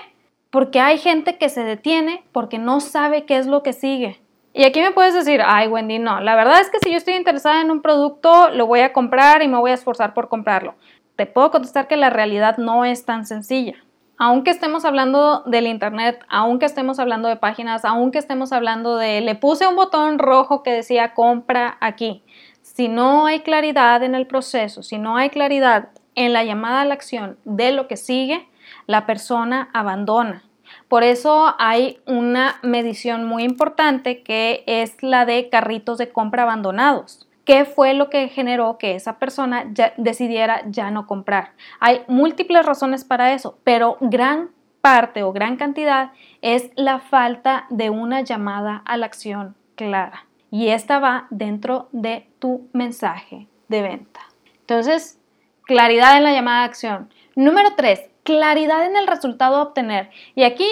Porque 0.50 0.80
hay 0.80 0.98
gente 0.98 1.38
que 1.38 1.48
se 1.48 1.64
detiene 1.64 2.24
porque 2.32 2.58
no 2.58 2.80
sabe 2.80 3.24
qué 3.24 3.38
es 3.38 3.46
lo 3.46 3.62
que 3.62 3.72
sigue. 3.72 4.20
Y 4.54 4.64
aquí 4.64 4.80
me 4.80 4.90
puedes 4.90 5.14
decir, 5.14 5.40
ay 5.44 5.66
Wendy, 5.68 5.98
no, 5.98 6.20
la 6.20 6.36
verdad 6.36 6.60
es 6.60 6.68
que 6.68 6.78
si 6.78 6.90
yo 6.90 6.98
estoy 6.98 7.14
interesada 7.14 7.62
en 7.62 7.70
un 7.70 7.80
producto, 7.80 8.50
lo 8.50 8.66
voy 8.66 8.80
a 8.80 8.92
comprar 8.92 9.42
y 9.42 9.48
me 9.48 9.58
voy 9.58 9.70
a 9.70 9.74
esforzar 9.74 10.12
por 10.12 10.28
comprarlo. 10.28 10.74
Te 11.16 11.26
puedo 11.26 11.50
contestar 11.50 11.88
que 11.88 11.96
la 11.96 12.10
realidad 12.10 12.58
no 12.58 12.84
es 12.84 13.06
tan 13.06 13.24
sencilla. 13.24 13.76
Aunque 14.24 14.52
estemos 14.52 14.84
hablando 14.84 15.42
del 15.46 15.66
Internet, 15.66 16.24
aunque 16.28 16.64
estemos 16.64 17.00
hablando 17.00 17.26
de 17.26 17.34
páginas, 17.34 17.84
aunque 17.84 18.20
estemos 18.20 18.52
hablando 18.52 18.96
de, 18.96 19.20
le 19.20 19.34
puse 19.34 19.66
un 19.66 19.74
botón 19.74 20.20
rojo 20.20 20.62
que 20.62 20.70
decía 20.70 21.12
compra 21.12 21.76
aquí. 21.80 22.22
Si 22.62 22.86
no 22.86 23.26
hay 23.26 23.40
claridad 23.40 24.00
en 24.04 24.14
el 24.14 24.28
proceso, 24.28 24.84
si 24.84 24.96
no 24.96 25.16
hay 25.16 25.30
claridad 25.30 25.88
en 26.14 26.32
la 26.32 26.44
llamada 26.44 26.82
a 26.82 26.84
la 26.84 26.94
acción 26.94 27.36
de 27.44 27.72
lo 27.72 27.88
que 27.88 27.96
sigue, 27.96 28.48
la 28.86 29.06
persona 29.06 29.70
abandona. 29.72 30.44
Por 30.86 31.02
eso 31.02 31.56
hay 31.58 31.98
una 32.06 32.60
medición 32.62 33.24
muy 33.24 33.42
importante 33.42 34.22
que 34.22 34.62
es 34.68 35.02
la 35.02 35.26
de 35.26 35.48
carritos 35.48 35.98
de 35.98 36.12
compra 36.12 36.44
abandonados. 36.44 37.26
¿Qué 37.44 37.64
fue 37.64 37.94
lo 37.94 38.08
que 38.10 38.28
generó 38.28 38.78
que 38.78 38.94
esa 38.94 39.18
persona 39.18 39.64
decidiera 39.96 40.62
ya 40.66 40.90
no 40.90 41.06
comprar? 41.06 41.52
Hay 41.80 42.02
múltiples 42.08 42.64
razones 42.64 43.04
para 43.04 43.32
eso, 43.32 43.58
pero 43.64 43.96
gran 44.00 44.50
parte 44.80 45.22
o 45.22 45.32
gran 45.32 45.56
cantidad 45.56 46.12
es 46.40 46.70
la 46.76 47.00
falta 47.00 47.66
de 47.70 47.90
una 47.90 48.20
llamada 48.20 48.82
a 48.84 48.96
la 48.96 49.06
acción 49.06 49.56
clara. 49.74 50.26
Y 50.50 50.68
esta 50.68 50.98
va 50.98 51.26
dentro 51.30 51.88
de 51.92 52.28
tu 52.38 52.68
mensaje 52.72 53.48
de 53.68 53.82
venta. 53.82 54.20
Entonces, 54.60 55.18
Claridad 55.64 56.16
en 56.16 56.24
la 56.24 56.32
llamada 56.32 56.60
de 56.60 56.66
acción. 56.66 57.08
Número 57.36 57.70
tres, 57.76 58.10
claridad 58.24 58.84
en 58.84 58.96
el 58.96 59.06
resultado 59.06 59.56
a 59.56 59.62
obtener. 59.62 60.10
Y 60.34 60.42
aquí 60.42 60.68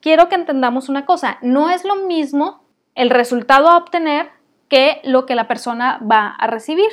quiero 0.00 0.28
que 0.28 0.34
entendamos 0.34 0.88
una 0.88 1.04
cosa, 1.04 1.38
no 1.42 1.70
es 1.70 1.84
lo 1.84 1.96
mismo 1.96 2.64
el 2.94 3.10
resultado 3.10 3.68
a 3.68 3.76
obtener 3.76 4.30
que 4.70 5.00
lo 5.04 5.26
que 5.26 5.34
la 5.34 5.48
persona 5.48 6.00
va 6.10 6.28
a 6.28 6.46
recibir. 6.46 6.88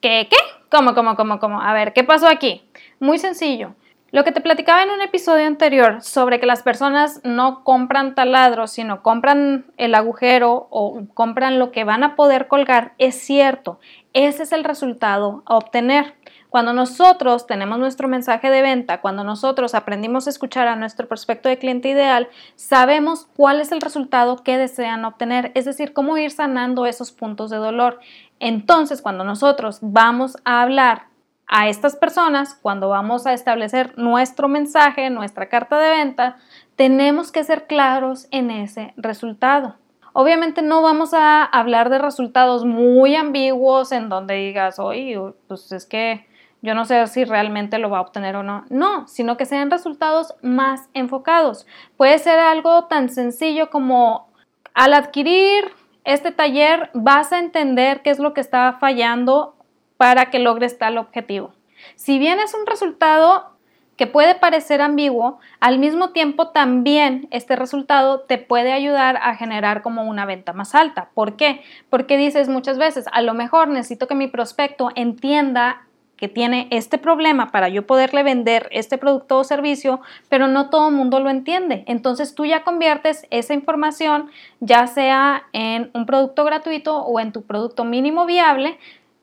¿Qué? 0.00 0.26
¿Qué? 0.28 0.36
¿Cómo, 0.70 0.94
cómo, 0.94 1.14
cómo, 1.14 1.38
cómo? 1.38 1.60
A 1.60 1.72
ver, 1.72 1.92
¿qué 1.92 2.02
pasó 2.02 2.26
aquí? 2.26 2.62
Muy 2.98 3.18
sencillo. 3.18 3.74
Lo 4.12 4.24
que 4.24 4.32
te 4.32 4.40
platicaba 4.40 4.82
en 4.82 4.90
un 4.90 5.02
episodio 5.02 5.46
anterior 5.46 6.02
sobre 6.02 6.40
que 6.40 6.46
las 6.46 6.64
personas 6.64 7.20
no 7.22 7.62
compran 7.62 8.16
taladros, 8.16 8.72
sino 8.72 9.02
compran 9.02 9.66
el 9.76 9.94
agujero 9.94 10.66
o 10.70 11.02
compran 11.14 11.60
lo 11.60 11.70
que 11.70 11.84
van 11.84 12.02
a 12.02 12.16
poder 12.16 12.48
colgar, 12.48 12.94
es 12.98 13.14
cierto. 13.14 13.78
Ese 14.12 14.42
es 14.42 14.52
el 14.52 14.64
resultado 14.64 15.44
a 15.46 15.56
obtener. 15.56 16.14
Cuando 16.50 16.72
nosotros 16.72 17.46
tenemos 17.46 17.78
nuestro 17.78 18.08
mensaje 18.08 18.50
de 18.50 18.60
venta, 18.60 19.00
cuando 19.00 19.22
nosotros 19.22 19.76
aprendimos 19.76 20.26
a 20.26 20.30
escuchar 20.30 20.66
a 20.66 20.74
nuestro 20.74 21.06
prospecto 21.06 21.48
de 21.48 21.58
cliente 21.58 21.88
ideal, 21.88 22.28
sabemos 22.56 23.28
cuál 23.36 23.60
es 23.60 23.70
el 23.70 23.80
resultado 23.80 24.42
que 24.42 24.58
desean 24.58 25.04
obtener, 25.04 25.52
es 25.54 25.64
decir, 25.64 25.92
cómo 25.92 26.18
ir 26.18 26.32
sanando 26.32 26.86
esos 26.86 27.12
puntos 27.12 27.50
de 27.50 27.58
dolor. 27.58 28.00
Entonces, 28.40 29.00
cuando 29.00 29.22
nosotros 29.22 29.78
vamos 29.80 30.36
a 30.44 30.62
hablar 30.62 31.06
a 31.46 31.68
estas 31.68 31.94
personas, 31.94 32.58
cuando 32.60 32.88
vamos 32.88 33.26
a 33.26 33.32
establecer 33.32 33.96
nuestro 33.96 34.48
mensaje, 34.48 35.08
nuestra 35.08 35.48
carta 35.48 35.78
de 35.78 35.90
venta, 35.90 36.36
tenemos 36.74 37.30
que 37.30 37.44
ser 37.44 37.68
claros 37.68 38.26
en 38.32 38.50
ese 38.50 38.92
resultado. 38.96 39.76
Obviamente 40.12 40.62
no 40.62 40.82
vamos 40.82 41.14
a 41.14 41.44
hablar 41.44 41.90
de 41.90 41.98
resultados 41.98 42.64
muy 42.64 43.14
ambiguos 43.14 43.92
en 43.92 44.08
donde 44.08 44.34
digas, 44.34 44.80
oye, 44.80 45.16
pues 45.46 45.70
es 45.70 45.86
que 45.86 46.28
yo 46.62 46.74
no 46.74 46.84
sé 46.84 47.06
si 47.06 47.24
realmente 47.24 47.78
lo 47.78 47.90
va 47.90 47.98
a 47.98 48.02
obtener 48.02 48.36
o 48.36 48.42
no. 48.42 48.64
No, 48.68 49.08
sino 49.08 49.36
que 49.36 49.46
sean 49.46 49.70
resultados 49.70 50.34
más 50.42 50.88
enfocados. 50.94 51.66
Puede 51.96 52.18
ser 52.18 52.38
algo 52.38 52.84
tan 52.84 53.08
sencillo 53.08 53.70
como 53.70 54.30
al 54.74 54.94
adquirir 54.94 55.64
este 56.04 56.32
taller 56.32 56.90
vas 56.94 57.32
a 57.32 57.38
entender 57.38 58.02
qué 58.02 58.10
es 58.10 58.18
lo 58.18 58.34
que 58.34 58.40
está 58.40 58.76
fallando 58.80 59.54
para 59.96 60.30
que 60.30 60.38
logres 60.38 60.78
tal 60.78 60.98
objetivo. 60.98 61.52
Si 61.94 62.18
bien 62.18 62.38
es 62.40 62.54
un 62.54 62.66
resultado 62.66 63.50
que 63.96 64.06
puede 64.06 64.34
parecer 64.34 64.80
ambiguo, 64.80 65.40
al 65.60 65.78
mismo 65.78 66.10
tiempo 66.10 66.48
también 66.48 67.28
este 67.30 67.54
resultado 67.54 68.20
te 68.20 68.38
puede 68.38 68.72
ayudar 68.72 69.18
a 69.18 69.34
generar 69.34 69.82
como 69.82 70.04
una 70.04 70.24
venta 70.24 70.54
más 70.54 70.74
alta. 70.74 71.10
¿Por 71.12 71.36
qué? 71.36 71.62
Porque 71.90 72.16
dices 72.16 72.48
muchas 72.48 72.78
veces, 72.78 73.04
a 73.12 73.20
lo 73.20 73.34
mejor 73.34 73.68
necesito 73.68 74.06
que 74.06 74.14
mi 74.14 74.26
prospecto 74.26 74.88
entienda 74.94 75.82
que 76.20 76.28
tiene 76.28 76.68
este 76.70 76.98
problema 76.98 77.50
para 77.50 77.70
yo 77.70 77.86
poderle 77.86 78.22
vender 78.22 78.68
este 78.72 78.98
producto 78.98 79.38
o 79.38 79.44
servicio, 79.44 80.02
pero 80.28 80.48
no 80.48 80.68
todo 80.68 80.90
el 80.90 80.94
mundo 80.94 81.18
lo 81.18 81.30
entiende. 81.30 81.82
Entonces 81.86 82.34
tú 82.34 82.44
ya 82.44 82.62
conviertes 82.62 83.26
esa 83.30 83.54
información 83.54 84.30
ya 84.60 84.86
sea 84.86 85.44
en 85.54 85.90
un 85.94 86.04
producto 86.04 86.44
gratuito 86.44 86.98
o 86.98 87.18
en 87.18 87.32
tu 87.32 87.42
producto 87.42 87.84
mínimo 87.84 88.26
viable, 88.26 88.78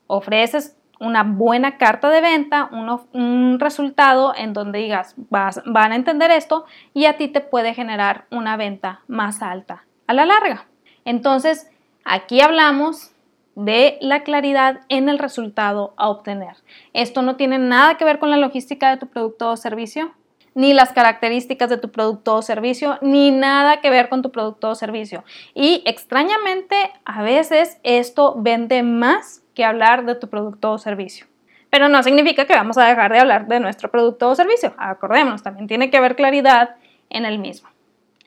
ofreces 0.08 0.76
una 0.98 1.22
buena 1.22 1.78
carta 1.78 2.10
de 2.10 2.20
venta, 2.20 2.68
un, 2.72 3.60
resultado 3.60 4.34
en 4.36 4.52
donde 4.52 4.80
digas, 4.80 5.14
van 5.30 5.92
a 5.92 5.94
entender 5.94 6.32
esto 6.32 6.64
y 6.94 7.04
a 7.04 7.16
ti 7.16 7.28
te 7.28 7.40
puede 7.40 7.74
generar 7.74 8.24
una 8.32 8.56
venta 8.56 9.02
más 9.06 9.40
alta 9.40 9.84
a 10.08 10.14
la 10.14 10.26
larga. 10.26 10.66
Entonces, 11.04 11.70
aquí 12.04 12.40
hablamos 12.40 13.12
de 13.58 13.98
la 14.00 14.22
claridad 14.22 14.82
en 14.88 15.08
el 15.08 15.18
resultado 15.18 15.92
a 15.96 16.08
obtener. 16.08 16.56
Esto 16.92 17.22
no 17.22 17.34
tiene 17.34 17.58
nada 17.58 17.96
que 17.96 18.04
ver 18.04 18.20
con 18.20 18.30
la 18.30 18.36
logística 18.36 18.88
de 18.88 18.98
tu 18.98 19.08
producto 19.08 19.50
o 19.50 19.56
servicio, 19.56 20.12
ni 20.54 20.74
las 20.74 20.92
características 20.92 21.68
de 21.68 21.76
tu 21.76 21.90
producto 21.90 22.36
o 22.36 22.42
servicio, 22.42 22.98
ni 23.02 23.32
nada 23.32 23.80
que 23.80 23.90
ver 23.90 24.08
con 24.08 24.22
tu 24.22 24.30
producto 24.30 24.70
o 24.70 24.74
servicio. 24.76 25.24
Y 25.54 25.82
extrañamente, 25.86 26.76
a 27.04 27.22
veces 27.24 27.80
esto 27.82 28.36
vende 28.38 28.84
más 28.84 29.42
que 29.54 29.64
hablar 29.64 30.04
de 30.04 30.14
tu 30.14 30.28
producto 30.28 30.70
o 30.70 30.78
servicio. 30.78 31.26
Pero 31.68 31.88
no 31.88 32.02
significa 32.04 32.46
que 32.46 32.54
vamos 32.54 32.78
a 32.78 32.86
dejar 32.86 33.12
de 33.12 33.18
hablar 33.18 33.48
de 33.48 33.58
nuestro 33.58 33.90
producto 33.90 34.28
o 34.28 34.34
servicio. 34.36 34.72
Acordémonos, 34.78 35.42
también 35.42 35.66
tiene 35.66 35.90
que 35.90 35.96
haber 35.96 36.14
claridad 36.14 36.76
en 37.10 37.24
el 37.24 37.40
mismo. 37.40 37.68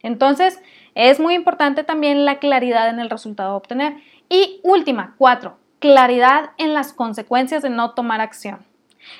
Entonces, 0.03 0.61
es 0.93 1.21
muy 1.21 1.35
importante 1.35 1.85
también 1.85 2.25
la 2.25 2.39
claridad 2.39 2.89
en 2.89 2.99
el 2.99 3.09
resultado 3.09 3.51
a 3.51 3.55
obtener. 3.55 3.93
Y 4.31 4.61
última, 4.63 5.13
cuatro, 5.17 5.57
claridad 5.79 6.51
en 6.57 6.73
las 6.73 6.93
consecuencias 6.93 7.63
de 7.63 7.69
no 7.69 7.91
tomar 7.91 8.21
acción. 8.21 8.65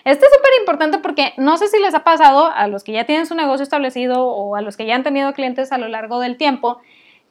Este 0.06 0.26
es 0.26 0.32
súper 0.34 0.52
importante 0.62 1.00
porque 1.00 1.34
no 1.36 1.58
sé 1.58 1.68
si 1.68 1.82
les 1.82 1.94
ha 1.94 2.06
pasado 2.06 2.46
a 2.46 2.66
los 2.68 2.86
que 2.86 2.94
ya 2.94 3.06
tienen 3.06 3.26
su 3.26 3.36
negocio 3.36 3.64
establecido 3.64 4.26
o 4.26 4.56
a 4.56 4.62
los 4.62 4.78
que 4.78 4.86
ya 4.86 4.96
han 4.96 5.04
tenido 5.04 5.34
clientes 5.34 5.74
a 5.74 5.78
lo 5.78 5.90
largo 5.90 6.22
del 6.22 6.38
tiempo, 6.38 6.80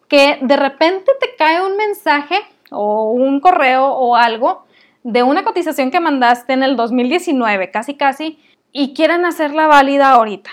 que 0.08 0.38
de 0.42 0.56
repente 0.58 1.10
te 1.20 1.34
cae 1.38 1.62
un 1.62 1.78
mensaje 1.78 2.36
o 2.70 3.12
un 3.12 3.40
correo 3.40 3.86
o 3.86 4.14
algo 4.14 4.66
de 5.02 5.22
una 5.22 5.42
cotización 5.42 5.90
que 5.90 6.00
mandaste 6.00 6.52
en 6.52 6.62
el 6.62 6.76
2019, 6.76 7.70
casi 7.70 7.96
casi, 7.96 8.38
y 8.72 8.92
quieren 8.92 9.24
hacerla 9.24 9.68
válida 9.68 10.10
ahorita. 10.10 10.50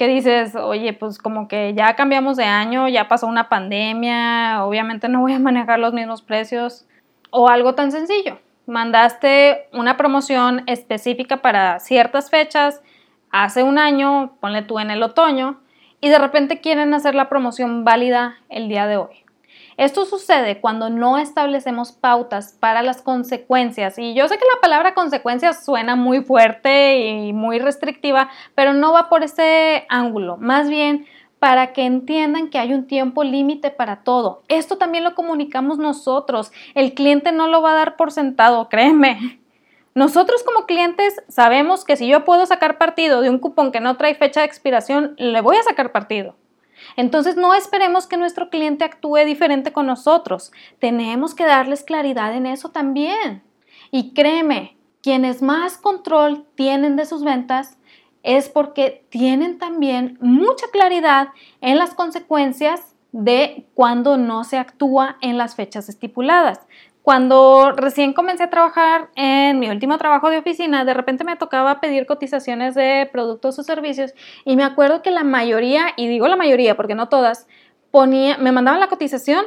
Que 0.00 0.08
dices, 0.08 0.56
oye, 0.56 0.94
pues 0.94 1.18
como 1.18 1.46
que 1.46 1.74
ya 1.74 1.94
cambiamos 1.94 2.38
de 2.38 2.44
año, 2.44 2.88
ya 2.88 3.06
pasó 3.06 3.26
una 3.26 3.50
pandemia, 3.50 4.64
obviamente 4.64 5.10
no 5.10 5.20
voy 5.20 5.34
a 5.34 5.38
manejar 5.38 5.78
los 5.78 5.92
mismos 5.92 6.22
precios, 6.22 6.86
o 7.28 7.50
algo 7.50 7.74
tan 7.74 7.92
sencillo. 7.92 8.38
Mandaste 8.66 9.68
una 9.74 9.98
promoción 9.98 10.62
específica 10.66 11.42
para 11.42 11.80
ciertas 11.80 12.30
fechas 12.30 12.80
hace 13.30 13.62
un 13.62 13.76
año, 13.76 14.38
ponle 14.40 14.62
tú 14.62 14.78
en 14.78 14.90
el 14.90 15.02
otoño, 15.02 15.60
y 16.00 16.08
de 16.08 16.18
repente 16.18 16.62
quieren 16.62 16.94
hacer 16.94 17.14
la 17.14 17.28
promoción 17.28 17.84
válida 17.84 18.36
el 18.48 18.70
día 18.70 18.86
de 18.86 18.96
hoy. 18.96 19.26
Esto 19.76 20.04
sucede 20.04 20.60
cuando 20.60 20.90
no 20.90 21.18
establecemos 21.18 21.92
pautas 21.92 22.56
para 22.58 22.82
las 22.82 23.02
consecuencias. 23.02 23.98
Y 23.98 24.14
yo 24.14 24.28
sé 24.28 24.38
que 24.38 24.44
la 24.54 24.60
palabra 24.60 24.94
consecuencias 24.94 25.64
suena 25.64 25.96
muy 25.96 26.22
fuerte 26.22 26.98
y 26.98 27.32
muy 27.32 27.58
restrictiva, 27.58 28.30
pero 28.54 28.72
no 28.72 28.92
va 28.92 29.08
por 29.08 29.22
ese 29.22 29.86
ángulo. 29.88 30.36
Más 30.36 30.68
bien 30.68 31.06
para 31.40 31.72
que 31.72 31.86
entiendan 31.86 32.50
que 32.50 32.58
hay 32.58 32.74
un 32.74 32.86
tiempo 32.86 33.24
límite 33.24 33.70
para 33.70 34.02
todo. 34.02 34.42
Esto 34.48 34.76
también 34.76 35.04
lo 35.04 35.14
comunicamos 35.14 35.78
nosotros. 35.78 36.52
El 36.74 36.92
cliente 36.94 37.32
no 37.32 37.48
lo 37.48 37.62
va 37.62 37.72
a 37.72 37.76
dar 37.76 37.96
por 37.96 38.12
sentado, 38.12 38.68
créeme. 38.68 39.40
Nosotros 39.94 40.44
como 40.44 40.66
clientes 40.66 41.20
sabemos 41.28 41.84
que 41.84 41.96
si 41.96 42.06
yo 42.06 42.24
puedo 42.24 42.46
sacar 42.46 42.78
partido 42.78 43.22
de 43.22 43.30
un 43.30 43.38
cupón 43.38 43.72
que 43.72 43.80
no 43.80 43.96
trae 43.96 44.14
fecha 44.14 44.40
de 44.40 44.46
expiración, 44.46 45.14
le 45.16 45.40
voy 45.40 45.56
a 45.56 45.62
sacar 45.62 45.90
partido. 45.92 46.36
Entonces 47.00 47.36
no 47.36 47.54
esperemos 47.54 48.06
que 48.06 48.18
nuestro 48.18 48.50
cliente 48.50 48.84
actúe 48.84 49.24
diferente 49.24 49.72
con 49.72 49.86
nosotros. 49.86 50.52
Tenemos 50.80 51.34
que 51.34 51.46
darles 51.46 51.82
claridad 51.82 52.34
en 52.34 52.44
eso 52.44 52.68
también. 52.68 53.42
Y 53.90 54.12
créeme, 54.12 54.76
quienes 55.02 55.40
más 55.40 55.78
control 55.78 56.44
tienen 56.56 56.96
de 56.96 57.06
sus 57.06 57.24
ventas 57.24 57.78
es 58.22 58.50
porque 58.50 59.06
tienen 59.08 59.56
también 59.56 60.18
mucha 60.20 60.66
claridad 60.70 61.28
en 61.62 61.78
las 61.78 61.94
consecuencias 61.94 62.94
de 63.12 63.66
cuando 63.72 64.18
no 64.18 64.44
se 64.44 64.58
actúa 64.58 65.16
en 65.22 65.38
las 65.38 65.54
fechas 65.54 65.88
estipuladas. 65.88 66.60
Cuando 67.02 67.72
recién 67.72 68.12
comencé 68.12 68.42
a 68.42 68.50
trabajar 68.50 69.08
en 69.16 69.58
mi 69.58 69.70
último 69.70 69.96
trabajo 69.96 70.28
de 70.28 70.38
oficina, 70.38 70.84
de 70.84 70.92
repente 70.92 71.24
me 71.24 71.36
tocaba 71.36 71.80
pedir 71.80 72.04
cotizaciones 72.04 72.74
de 72.74 73.08
productos 73.10 73.58
o 73.58 73.62
servicios 73.62 74.12
y 74.44 74.56
me 74.56 74.64
acuerdo 74.64 75.00
que 75.00 75.10
la 75.10 75.24
mayoría, 75.24 75.86
y 75.96 76.08
digo 76.08 76.28
la 76.28 76.36
mayoría 76.36 76.76
porque 76.76 76.94
no 76.94 77.08
todas, 77.08 77.46
ponía, 77.90 78.36
me 78.36 78.52
mandaban 78.52 78.80
la 78.80 78.88
cotización 78.88 79.46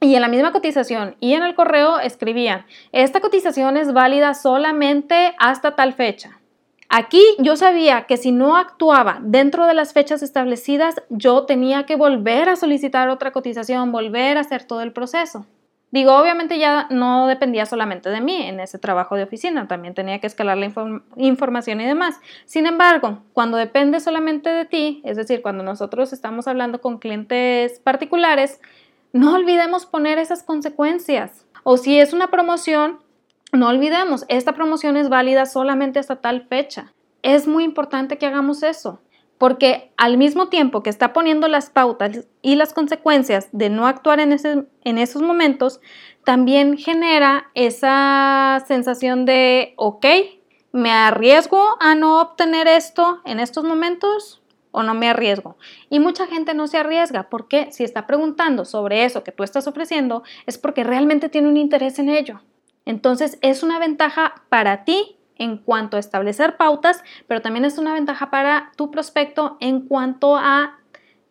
y 0.00 0.14
en 0.14 0.22
la 0.22 0.28
misma 0.28 0.50
cotización 0.50 1.16
y 1.20 1.34
en 1.34 1.42
el 1.42 1.54
correo 1.54 2.00
escribían, 2.00 2.64
esta 2.90 3.20
cotización 3.20 3.76
es 3.76 3.92
válida 3.92 4.32
solamente 4.32 5.34
hasta 5.38 5.76
tal 5.76 5.92
fecha. 5.92 6.40
Aquí 6.88 7.22
yo 7.38 7.56
sabía 7.56 8.04
que 8.04 8.16
si 8.16 8.32
no 8.32 8.56
actuaba 8.56 9.18
dentro 9.22 9.66
de 9.66 9.74
las 9.74 9.92
fechas 9.92 10.22
establecidas, 10.22 10.96
yo 11.10 11.44
tenía 11.44 11.84
que 11.84 11.96
volver 11.96 12.48
a 12.48 12.56
solicitar 12.56 13.08
otra 13.10 13.30
cotización, 13.30 13.92
volver 13.92 14.36
a 14.36 14.40
hacer 14.40 14.64
todo 14.64 14.80
el 14.80 14.92
proceso. 14.92 15.46
Digo, 15.92 16.16
obviamente 16.16 16.58
ya 16.58 16.86
no 16.88 17.26
dependía 17.26 17.66
solamente 17.66 18.08
de 18.08 18.22
mí 18.22 18.42
en 18.42 18.60
ese 18.60 18.78
trabajo 18.78 19.14
de 19.14 19.24
oficina, 19.24 19.68
también 19.68 19.92
tenía 19.92 20.20
que 20.20 20.26
escalar 20.26 20.56
la 20.56 20.72
información 21.16 21.82
y 21.82 21.84
demás. 21.84 22.18
Sin 22.46 22.64
embargo, 22.64 23.18
cuando 23.34 23.58
depende 23.58 24.00
solamente 24.00 24.48
de 24.48 24.64
ti, 24.64 25.02
es 25.04 25.18
decir, 25.18 25.42
cuando 25.42 25.62
nosotros 25.62 26.14
estamos 26.14 26.48
hablando 26.48 26.80
con 26.80 26.98
clientes 26.98 27.78
particulares, 27.80 28.58
no 29.12 29.34
olvidemos 29.34 29.84
poner 29.84 30.18
esas 30.18 30.42
consecuencias. 30.42 31.46
O 31.62 31.76
si 31.76 32.00
es 32.00 32.14
una 32.14 32.28
promoción, 32.28 33.00
no 33.52 33.68
olvidemos, 33.68 34.24
esta 34.28 34.54
promoción 34.54 34.96
es 34.96 35.10
válida 35.10 35.44
solamente 35.44 35.98
hasta 35.98 36.22
tal 36.22 36.46
fecha. 36.48 36.94
Es 37.20 37.46
muy 37.46 37.64
importante 37.64 38.16
que 38.16 38.24
hagamos 38.24 38.62
eso 38.62 39.02
porque 39.42 39.92
al 39.96 40.18
mismo 40.18 40.46
tiempo 40.46 40.84
que 40.84 40.90
está 40.90 41.12
poniendo 41.12 41.48
las 41.48 41.68
pautas 41.68 42.28
y 42.42 42.54
las 42.54 42.72
consecuencias 42.72 43.48
de 43.50 43.70
no 43.70 43.88
actuar 43.88 44.20
en, 44.20 44.38
en 44.84 44.98
esos 44.98 45.20
momentos, 45.20 45.80
también 46.22 46.78
genera 46.78 47.50
esa 47.54 48.62
sensación 48.68 49.24
de, 49.24 49.74
ok, 49.78 50.06
¿me 50.70 50.92
arriesgo 50.92 51.60
a 51.80 51.96
no 51.96 52.20
obtener 52.20 52.68
esto 52.68 53.20
en 53.24 53.40
estos 53.40 53.64
momentos 53.64 54.44
o 54.70 54.84
no 54.84 54.94
me 54.94 55.08
arriesgo? 55.08 55.56
Y 55.90 55.98
mucha 55.98 56.28
gente 56.28 56.54
no 56.54 56.68
se 56.68 56.78
arriesga 56.78 57.28
porque 57.28 57.72
si 57.72 57.82
está 57.82 58.06
preguntando 58.06 58.64
sobre 58.64 59.04
eso 59.04 59.24
que 59.24 59.32
tú 59.32 59.42
estás 59.42 59.66
ofreciendo 59.66 60.22
es 60.46 60.56
porque 60.56 60.84
realmente 60.84 61.28
tiene 61.28 61.48
un 61.48 61.56
interés 61.56 61.98
en 61.98 62.10
ello. 62.10 62.42
Entonces 62.84 63.38
es 63.40 63.64
una 63.64 63.80
ventaja 63.80 64.44
para 64.50 64.84
ti 64.84 65.16
en 65.38 65.58
cuanto 65.58 65.96
a 65.96 66.00
establecer 66.00 66.56
pautas, 66.56 67.02
pero 67.26 67.42
también 67.42 67.64
es 67.64 67.78
una 67.78 67.94
ventaja 67.94 68.30
para 68.30 68.72
tu 68.76 68.90
prospecto 68.90 69.56
en 69.60 69.82
cuanto 69.82 70.36
a 70.36 70.78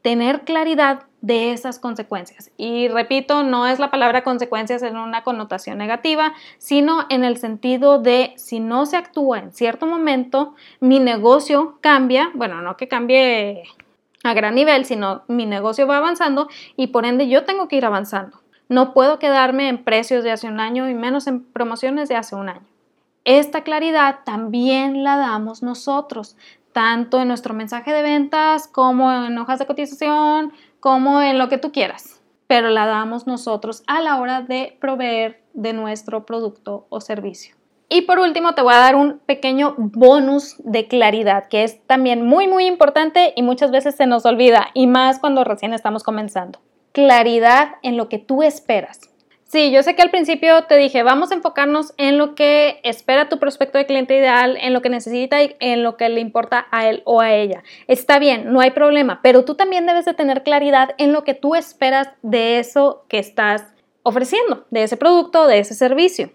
tener 0.01 0.41
claridad 0.41 1.03
de 1.21 1.53
esas 1.53 1.77
consecuencias. 1.77 2.51
Y 2.57 2.87
repito, 2.87 3.43
no 3.43 3.67
es 3.67 3.79
la 3.79 3.91
palabra 3.91 4.23
consecuencias 4.23 4.81
en 4.81 4.97
una 4.97 5.23
connotación 5.23 5.77
negativa, 5.77 6.33
sino 6.57 7.05
en 7.09 7.23
el 7.23 7.37
sentido 7.37 7.99
de 7.99 8.33
si 8.37 8.59
no 8.59 8.87
se 8.87 8.97
actúa 8.97 9.39
en 9.39 9.51
cierto 9.51 9.85
momento, 9.85 10.55
mi 10.79 10.99
negocio 10.99 11.77
cambia, 11.81 12.31
bueno, 12.33 12.61
no 12.61 12.75
que 12.75 12.87
cambie 12.87 13.63
a 14.23 14.33
gran 14.33 14.55
nivel, 14.55 14.85
sino 14.85 15.23
mi 15.27 15.45
negocio 15.45 15.87
va 15.87 15.97
avanzando 15.97 16.47
y 16.75 16.87
por 16.87 17.05
ende 17.05 17.27
yo 17.27 17.43
tengo 17.45 17.67
que 17.67 17.75
ir 17.75 17.85
avanzando. 17.85 18.41
No 18.67 18.93
puedo 18.93 19.19
quedarme 19.19 19.67
en 19.67 19.83
precios 19.83 20.23
de 20.23 20.31
hace 20.31 20.47
un 20.47 20.59
año 20.59 20.89
y 20.89 20.93
menos 20.93 21.27
en 21.27 21.43
promociones 21.43 22.09
de 22.09 22.15
hace 22.15 22.35
un 22.35 22.49
año. 22.49 22.70
Esta 23.23 23.61
claridad 23.61 24.19
también 24.25 25.03
la 25.03 25.17
damos 25.17 25.61
nosotros, 25.61 26.37
tanto 26.73 27.19
en 27.19 27.27
nuestro 27.27 27.53
mensaje 27.53 27.93
de 27.93 28.01
ventas 28.01 28.67
como 28.67 29.11
en 29.13 29.37
hojas 29.37 29.59
de 29.59 29.67
cotización, 29.67 30.53
como 30.79 31.21
en 31.21 31.37
lo 31.37 31.47
que 31.47 31.59
tú 31.59 31.71
quieras, 31.71 32.21
pero 32.47 32.69
la 32.69 32.87
damos 32.87 33.27
nosotros 33.27 33.83
a 33.85 34.01
la 34.01 34.19
hora 34.19 34.41
de 34.41 34.75
proveer 34.81 35.43
de 35.53 35.73
nuestro 35.73 36.25
producto 36.25 36.87
o 36.89 36.99
servicio. 36.99 37.55
Y 37.89 38.03
por 38.03 38.19
último, 38.19 38.55
te 38.55 38.61
voy 38.61 38.73
a 38.73 38.77
dar 38.77 38.95
un 38.95 39.19
pequeño 39.19 39.75
bonus 39.77 40.55
de 40.63 40.87
claridad, 40.87 41.47
que 41.49 41.63
es 41.63 41.85
también 41.87 42.25
muy, 42.25 42.47
muy 42.47 42.65
importante 42.65 43.33
y 43.35 43.43
muchas 43.43 43.69
veces 43.69 43.95
se 43.95 44.07
nos 44.07 44.25
olvida, 44.25 44.69
y 44.73 44.87
más 44.87 45.19
cuando 45.19 45.43
recién 45.43 45.73
estamos 45.73 46.01
comenzando. 46.01 46.59
Claridad 46.93 47.75
en 47.83 47.97
lo 47.97 48.09
que 48.09 48.17
tú 48.17 48.43
esperas. 48.43 49.10
Sí, 49.51 49.69
yo 49.69 49.83
sé 49.83 49.95
que 49.95 50.01
al 50.01 50.11
principio 50.11 50.63
te 50.63 50.77
dije, 50.77 51.03
vamos 51.03 51.29
a 51.29 51.35
enfocarnos 51.35 51.93
en 51.97 52.17
lo 52.17 52.35
que 52.35 52.79
espera 52.83 53.27
tu 53.27 53.37
prospecto 53.37 53.77
de 53.77 53.85
cliente 53.85 54.15
ideal, 54.15 54.57
en 54.61 54.71
lo 54.71 54.81
que 54.81 54.87
necesita 54.87 55.43
y 55.43 55.57
en 55.59 55.83
lo 55.83 55.97
que 55.97 56.07
le 56.07 56.21
importa 56.21 56.67
a 56.71 56.87
él 56.87 57.01
o 57.03 57.19
a 57.19 57.33
ella. 57.33 57.61
Está 57.87 58.17
bien, 58.17 58.53
no 58.53 58.61
hay 58.61 58.71
problema, 58.71 59.19
pero 59.21 59.43
tú 59.43 59.55
también 59.55 59.85
debes 59.85 60.05
de 60.05 60.13
tener 60.13 60.43
claridad 60.43 60.91
en 60.97 61.11
lo 61.11 61.25
que 61.25 61.33
tú 61.33 61.55
esperas 61.55 62.07
de 62.21 62.59
eso 62.59 63.03
que 63.09 63.19
estás 63.19 63.65
ofreciendo, 64.03 64.67
de 64.69 64.83
ese 64.83 64.95
producto, 64.95 65.47
de 65.47 65.59
ese 65.59 65.73
servicio. 65.73 66.31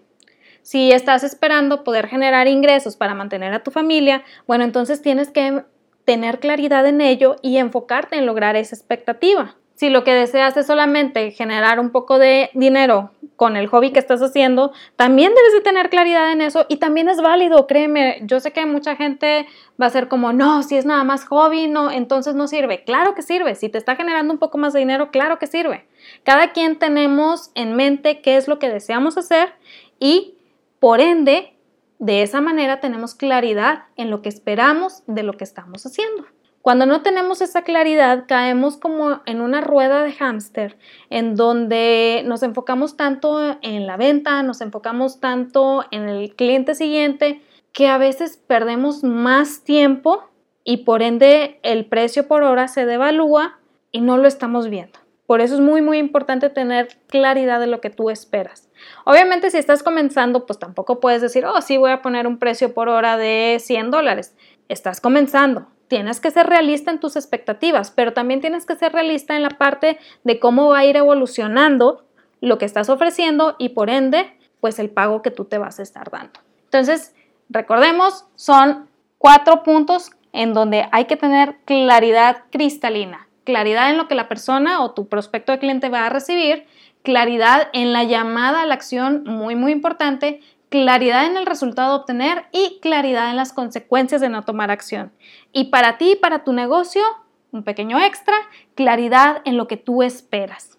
Si 0.61 0.91
estás 0.91 1.23
esperando 1.23 1.83
poder 1.83 2.05
generar 2.05 2.47
ingresos 2.47 2.97
para 2.97 3.15
mantener 3.15 3.51
a 3.51 3.63
tu 3.63 3.71
familia, 3.71 4.23
bueno, 4.45 4.63
entonces 4.63 5.01
tienes 5.01 5.31
que 5.31 5.63
tener 6.05 6.39
claridad 6.39 6.85
en 6.85 7.01
ello 7.01 7.37
y 7.41 7.57
enfocarte 7.57 8.15
en 8.15 8.27
lograr 8.27 8.55
esa 8.55 8.75
expectativa. 8.75 9.55
Si 9.77 9.91
lo 9.91 10.03
que 10.03 10.11
deseas 10.11 10.57
es 10.57 10.65
solamente 10.65 11.29
generar 11.29 11.79
un 11.79 11.91
poco 11.91 12.17
de 12.17 12.49
dinero 12.55 13.11
con 13.35 13.55
el 13.55 13.67
hobby 13.67 13.91
que 13.91 13.99
estás 13.99 14.23
haciendo, 14.23 14.71
también 14.95 15.35
debes 15.35 15.53
de 15.53 15.61
tener 15.61 15.91
claridad 15.91 16.31
en 16.31 16.41
eso 16.41 16.65
y 16.67 16.77
también 16.77 17.09
es 17.09 17.21
válido, 17.21 17.67
créeme. 17.67 18.17
Yo 18.23 18.39
sé 18.39 18.51
que 18.51 18.65
mucha 18.65 18.95
gente 18.95 19.45
va 19.79 19.85
a 19.85 19.91
ser 19.91 20.07
como, 20.07 20.33
no, 20.33 20.63
si 20.63 20.77
es 20.77 20.87
nada 20.87 21.03
más 21.03 21.25
hobby, 21.25 21.67
no, 21.67 21.91
entonces 21.91 22.33
no 22.33 22.47
sirve. 22.47 22.83
Claro 22.85 23.13
que 23.13 23.21
sirve. 23.21 23.53
Si 23.53 23.69
te 23.69 23.77
está 23.77 23.95
generando 23.95 24.33
un 24.33 24.39
poco 24.39 24.57
más 24.57 24.73
de 24.73 24.79
dinero, 24.79 25.11
claro 25.11 25.37
que 25.37 25.45
sirve. 25.45 25.85
Cada 26.23 26.53
quien 26.53 26.79
tenemos 26.79 27.51
en 27.53 27.75
mente 27.75 28.21
qué 28.21 28.37
es 28.37 28.47
lo 28.47 28.57
que 28.57 28.69
deseamos 28.69 29.15
hacer 29.15 29.53
y 29.99 30.33
por 30.79 31.01
ende, 31.01 31.53
de 31.99 32.23
esa 32.23 32.41
manera 32.41 32.79
tenemos 32.79 33.13
claridad 33.13 33.83
en 33.95 34.09
lo 34.09 34.23
que 34.23 34.29
esperamos 34.29 35.03
de 35.05 35.21
lo 35.21 35.33
que 35.33 35.43
estamos 35.43 35.85
haciendo. 35.85 36.25
Cuando 36.67 36.85
no 36.85 37.01
tenemos 37.01 37.39
esa 37.39 37.61
claridad, 37.61 38.25
caemos 38.27 38.75
como 38.75 39.21
en 39.25 39.39
una 39.39 39.61
rueda 39.61 40.03
de 40.03 40.11
hámster 40.11 40.77
en 41.09 41.37
donde 41.37 42.23
nos 42.25 42.43
enfocamos 42.43 42.97
tanto 42.97 43.57
en 43.61 43.87
la 43.87 43.95
venta, 43.95 44.43
nos 44.43 44.59
enfocamos 44.59 45.21
tanto 45.21 45.85
en 45.91 46.09
el 46.09 46.35
cliente 46.35 46.75
siguiente, 46.75 47.41
que 47.71 47.87
a 47.87 47.97
veces 47.97 48.35
perdemos 48.35 49.05
más 49.05 49.63
tiempo 49.63 50.25
y 50.65 50.83
por 50.83 51.03
ende 51.03 51.61
el 51.63 51.85
precio 51.85 52.27
por 52.27 52.43
hora 52.43 52.67
se 52.67 52.85
devalúa 52.85 53.61
y 53.93 54.01
no 54.01 54.17
lo 54.17 54.27
estamos 54.27 54.67
viendo. 54.67 54.99
Por 55.25 55.39
eso 55.39 55.55
es 55.55 55.61
muy, 55.61 55.81
muy 55.81 55.99
importante 55.99 56.49
tener 56.49 56.89
claridad 57.07 57.61
de 57.61 57.67
lo 57.67 57.79
que 57.79 57.91
tú 57.91 58.09
esperas. 58.09 58.69
Obviamente, 59.05 59.51
si 59.51 59.57
estás 59.57 59.83
comenzando, 59.83 60.45
pues 60.45 60.59
tampoco 60.59 60.99
puedes 60.99 61.21
decir, 61.21 61.45
oh, 61.45 61.61
sí, 61.61 61.77
voy 61.77 61.91
a 61.91 62.01
poner 62.01 62.27
un 62.27 62.39
precio 62.39 62.73
por 62.73 62.89
hora 62.89 63.15
de 63.15 63.55
100 63.61 63.89
dólares. 63.89 64.35
Estás 64.67 64.99
comenzando. 64.99 65.67
Tienes 65.87 66.19
que 66.19 66.31
ser 66.31 66.47
realista 66.47 66.91
en 66.91 66.99
tus 66.99 67.15
expectativas, 67.15 67.91
pero 67.91 68.13
también 68.13 68.41
tienes 68.41 68.65
que 68.65 68.75
ser 68.75 68.91
realista 68.91 69.35
en 69.35 69.43
la 69.43 69.51
parte 69.51 69.97
de 70.23 70.39
cómo 70.39 70.69
va 70.69 70.79
a 70.79 70.85
ir 70.85 70.97
evolucionando 70.97 72.03
lo 72.41 72.57
que 72.57 72.65
estás 72.65 72.89
ofreciendo 72.89 73.55
y 73.57 73.69
por 73.69 73.89
ende, 73.89 74.37
pues 74.59 74.79
el 74.79 74.89
pago 74.89 75.21
que 75.21 75.31
tú 75.31 75.45
te 75.45 75.57
vas 75.57 75.79
a 75.79 75.83
estar 75.83 76.11
dando. 76.11 76.39
Entonces, 76.65 77.15
recordemos, 77.49 78.25
son 78.35 78.89
cuatro 79.17 79.63
puntos 79.63 80.11
en 80.33 80.53
donde 80.53 80.87
hay 80.91 81.05
que 81.05 81.15
tener 81.15 81.57
claridad 81.65 82.43
cristalina, 82.51 83.27
claridad 83.43 83.89
en 83.89 83.97
lo 83.97 84.07
que 84.07 84.15
la 84.15 84.27
persona 84.27 84.83
o 84.83 84.91
tu 84.91 85.07
prospecto 85.07 85.51
de 85.51 85.59
cliente 85.59 85.89
va 85.89 86.05
a 86.05 86.09
recibir, 86.09 86.65
claridad 87.01 87.69
en 87.73 87.93
la 87.93 88.03
llamada 88.03 88.61
a 88.61 88.65
la 88.65 88.73
acción, 88.73 89.23
muy, 89.25 89.55
muy 89.55 89.71
importante, 89.71 90.41
claridad 90.69 91.25
en 91.25 91.37
el 91.37 91.45
resultado 91.45 91.93
a 91.93 91.95
obtener 91.95 92.45
y 92.51 92.79
claridad 92.81 93.29
en 93.29 93.35
las 93.35 93.53
consecuencias 93.53 94.21
de 94.21 94.29
no 94.29 94.43
tomar 94.43 94.71
acción. 94.71 95.11
Y 95.51 95.65
para 95.65 95.97
ti 95.97 96.11
y 96.11 96.15
para 96.15 96.43
tu 96.43 96.53
negocio, 96.53 97.03
un 97.51 97.63
pequeño 97.63 97.99
extra, 97.99 98.35
claridad 98.75 99.41
en 99.45 99.57
lo 99.57 99.67
que 99.67 99.77
tú 99.77 100.03
esperas. 100.03 100.77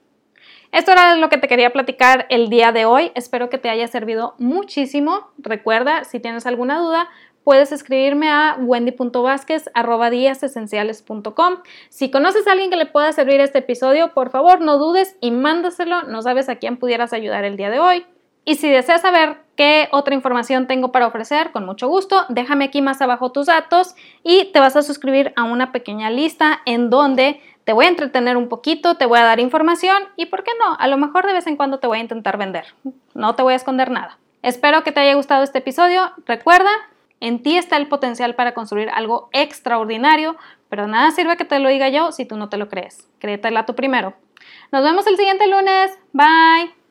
Esto 0.70 0.92
era 0.92 1.16
lo 1.16 1.31
que 1.31 1.38
te 1.38 1.48
quería 1.48 1.72
platicar 1.72 2.27
el 2.29 2.51
día 2.51 2.72
de 2.72 2.85
hoy. 2.85 3.11
Espero 3.14 3.48
que 3.48 3.57
te 3.57 3.70
haya 3.70 3.88
servido 3.88 4.35
muchísimo. 4.38 5.29
Recuerda, 5.38 6.05
si 6.05 6.20
tienes 6.20 6.44
alguna 6.44 6.79
duda, 6.79 7.09
puedes 7.42 7.72
escribirme 7.72 8.29
a 8.29 8.55
wendy.vázquez.com. 8.61 11.55
Si 11.88 12.11
conoces 12.11 12.46
a 12.46 12.53
alguien 12.53 12.68
que 12.68 12.77
le 12.77 12.85
pueda 12.85 13.11
servir 13.12 13.40
este 13.40 13.61
episodio, 13.61 14.12
por 14.12 14.29
favor 14.29 14.61
no 14.61 14.77
dudes 14.77 15.16
y 15.22 15.31
mándaselo. 15.31 16.03
No 16.03 16.20
sabes 16.20 16.51
a 16.51 16.57
quién 16.57 16.77
pudieras 16.77 17.14
ayudar 17.14 17.46
el 17.46 17.57
día 17.57 17.70
de 17.70 17.79
hoy. 17.79 18.05
Y 18.49 18.55
si 18.55 18.67
deseas 18.67 19.03
saber 19.03 19.37
qué 19.57 19.91
otra 19.93 20.15
información 20.15 20.67
tengo 20.67 20.91
para 20.91 21.07
ofrecer, 21.07 21.53
con 21.53 21.67
mucho 21.67 21.87
gusto, 21.87 22.25
déjame 22.31 22.65
aquí 22.65 22.81
más 22.81 23.03
abajo 23.03 23.31
tus 23.31 23.45
datos 23.45 23.95
y 24.23 24.47
te 24.55 24.59
vas 24.59 24.75
a 24.75 24.81
suscribir 24.81 25.35
a 25.37 25.45
una 25.45 25.71
pequeña 25.71 26.09
lista 26.09 26.63
en 26.65 26.89
donde 26.89 27.43
te 27.65 27.75
voy 27.75 27.85
a 27.85 27.89
entretener 27.89 28.39
un 28.39 28.49
poquito, 28.49 28.95
te 28.95 29.05
voy 29.05 29.19
a 29.19 29.25
dar 29.25 29.39
información 29.39 29.99
y, 30.17 30.25
¿por 30.25 30.45
qué 30.45 30.53
no? 30.59 30.77
A 30.79 30.87
lo 30.87 30.97
mejor 30.97 31.27
de 31.27 31.35
vez 31.35 31.47
en 31.47 31.57
cuando 31.59 31.79
te 31.79 31.87
voy 31.89 31.99
a 31.99 32.01
intentar 32.01 32.39
vender. 32.39 32.65
No 33.13 33.35
te 33.35 33.43
voy 33.43 33.53
a 33.53 33.57
esconder 33.57 33.91
nada. 33.91 34.19
Espero 34.41 34.83
que 34.83 34.93
te 34.93 35.01
haya 35.01 35.13
gustado 35.13 35.45
este 35.45 35.59
episodio. 35.59 36.11
Recuerda, 36.25 36.71
en 37.21 37.43
ti 37.43 37.59
está 37.59 37.77
el 37.77 37.87
potencial 37.87 38.35
para 38.35 38.55
construir 38.55 38.89
algo 38.89 39.29
extraordinario, 39.33 40.37
pero 40.71 40.87
nada 40.87 41.11
sirve 41.11 41.37
que 41.37 41.45
te 41.45 41.59
lo 41.59 41.69
diga 41.69 41.91
yo 41.91 42.13
si 42.13 42.25
tú 42.25 42.39
no 42.39 42.49
te 42.49 42.57
lo 42.57 42.71
crees. 42.71 43.07
Créetela 43.19 43.67
tú 43.67 43.75
primero. 43.75 44.15
Nos 44.73 44.83
vemos 44.83 45.07
el 45.07 45.19
siguiente 45.19 45.47
lunes. 45.49 45.99
Bye. 46.15 46.78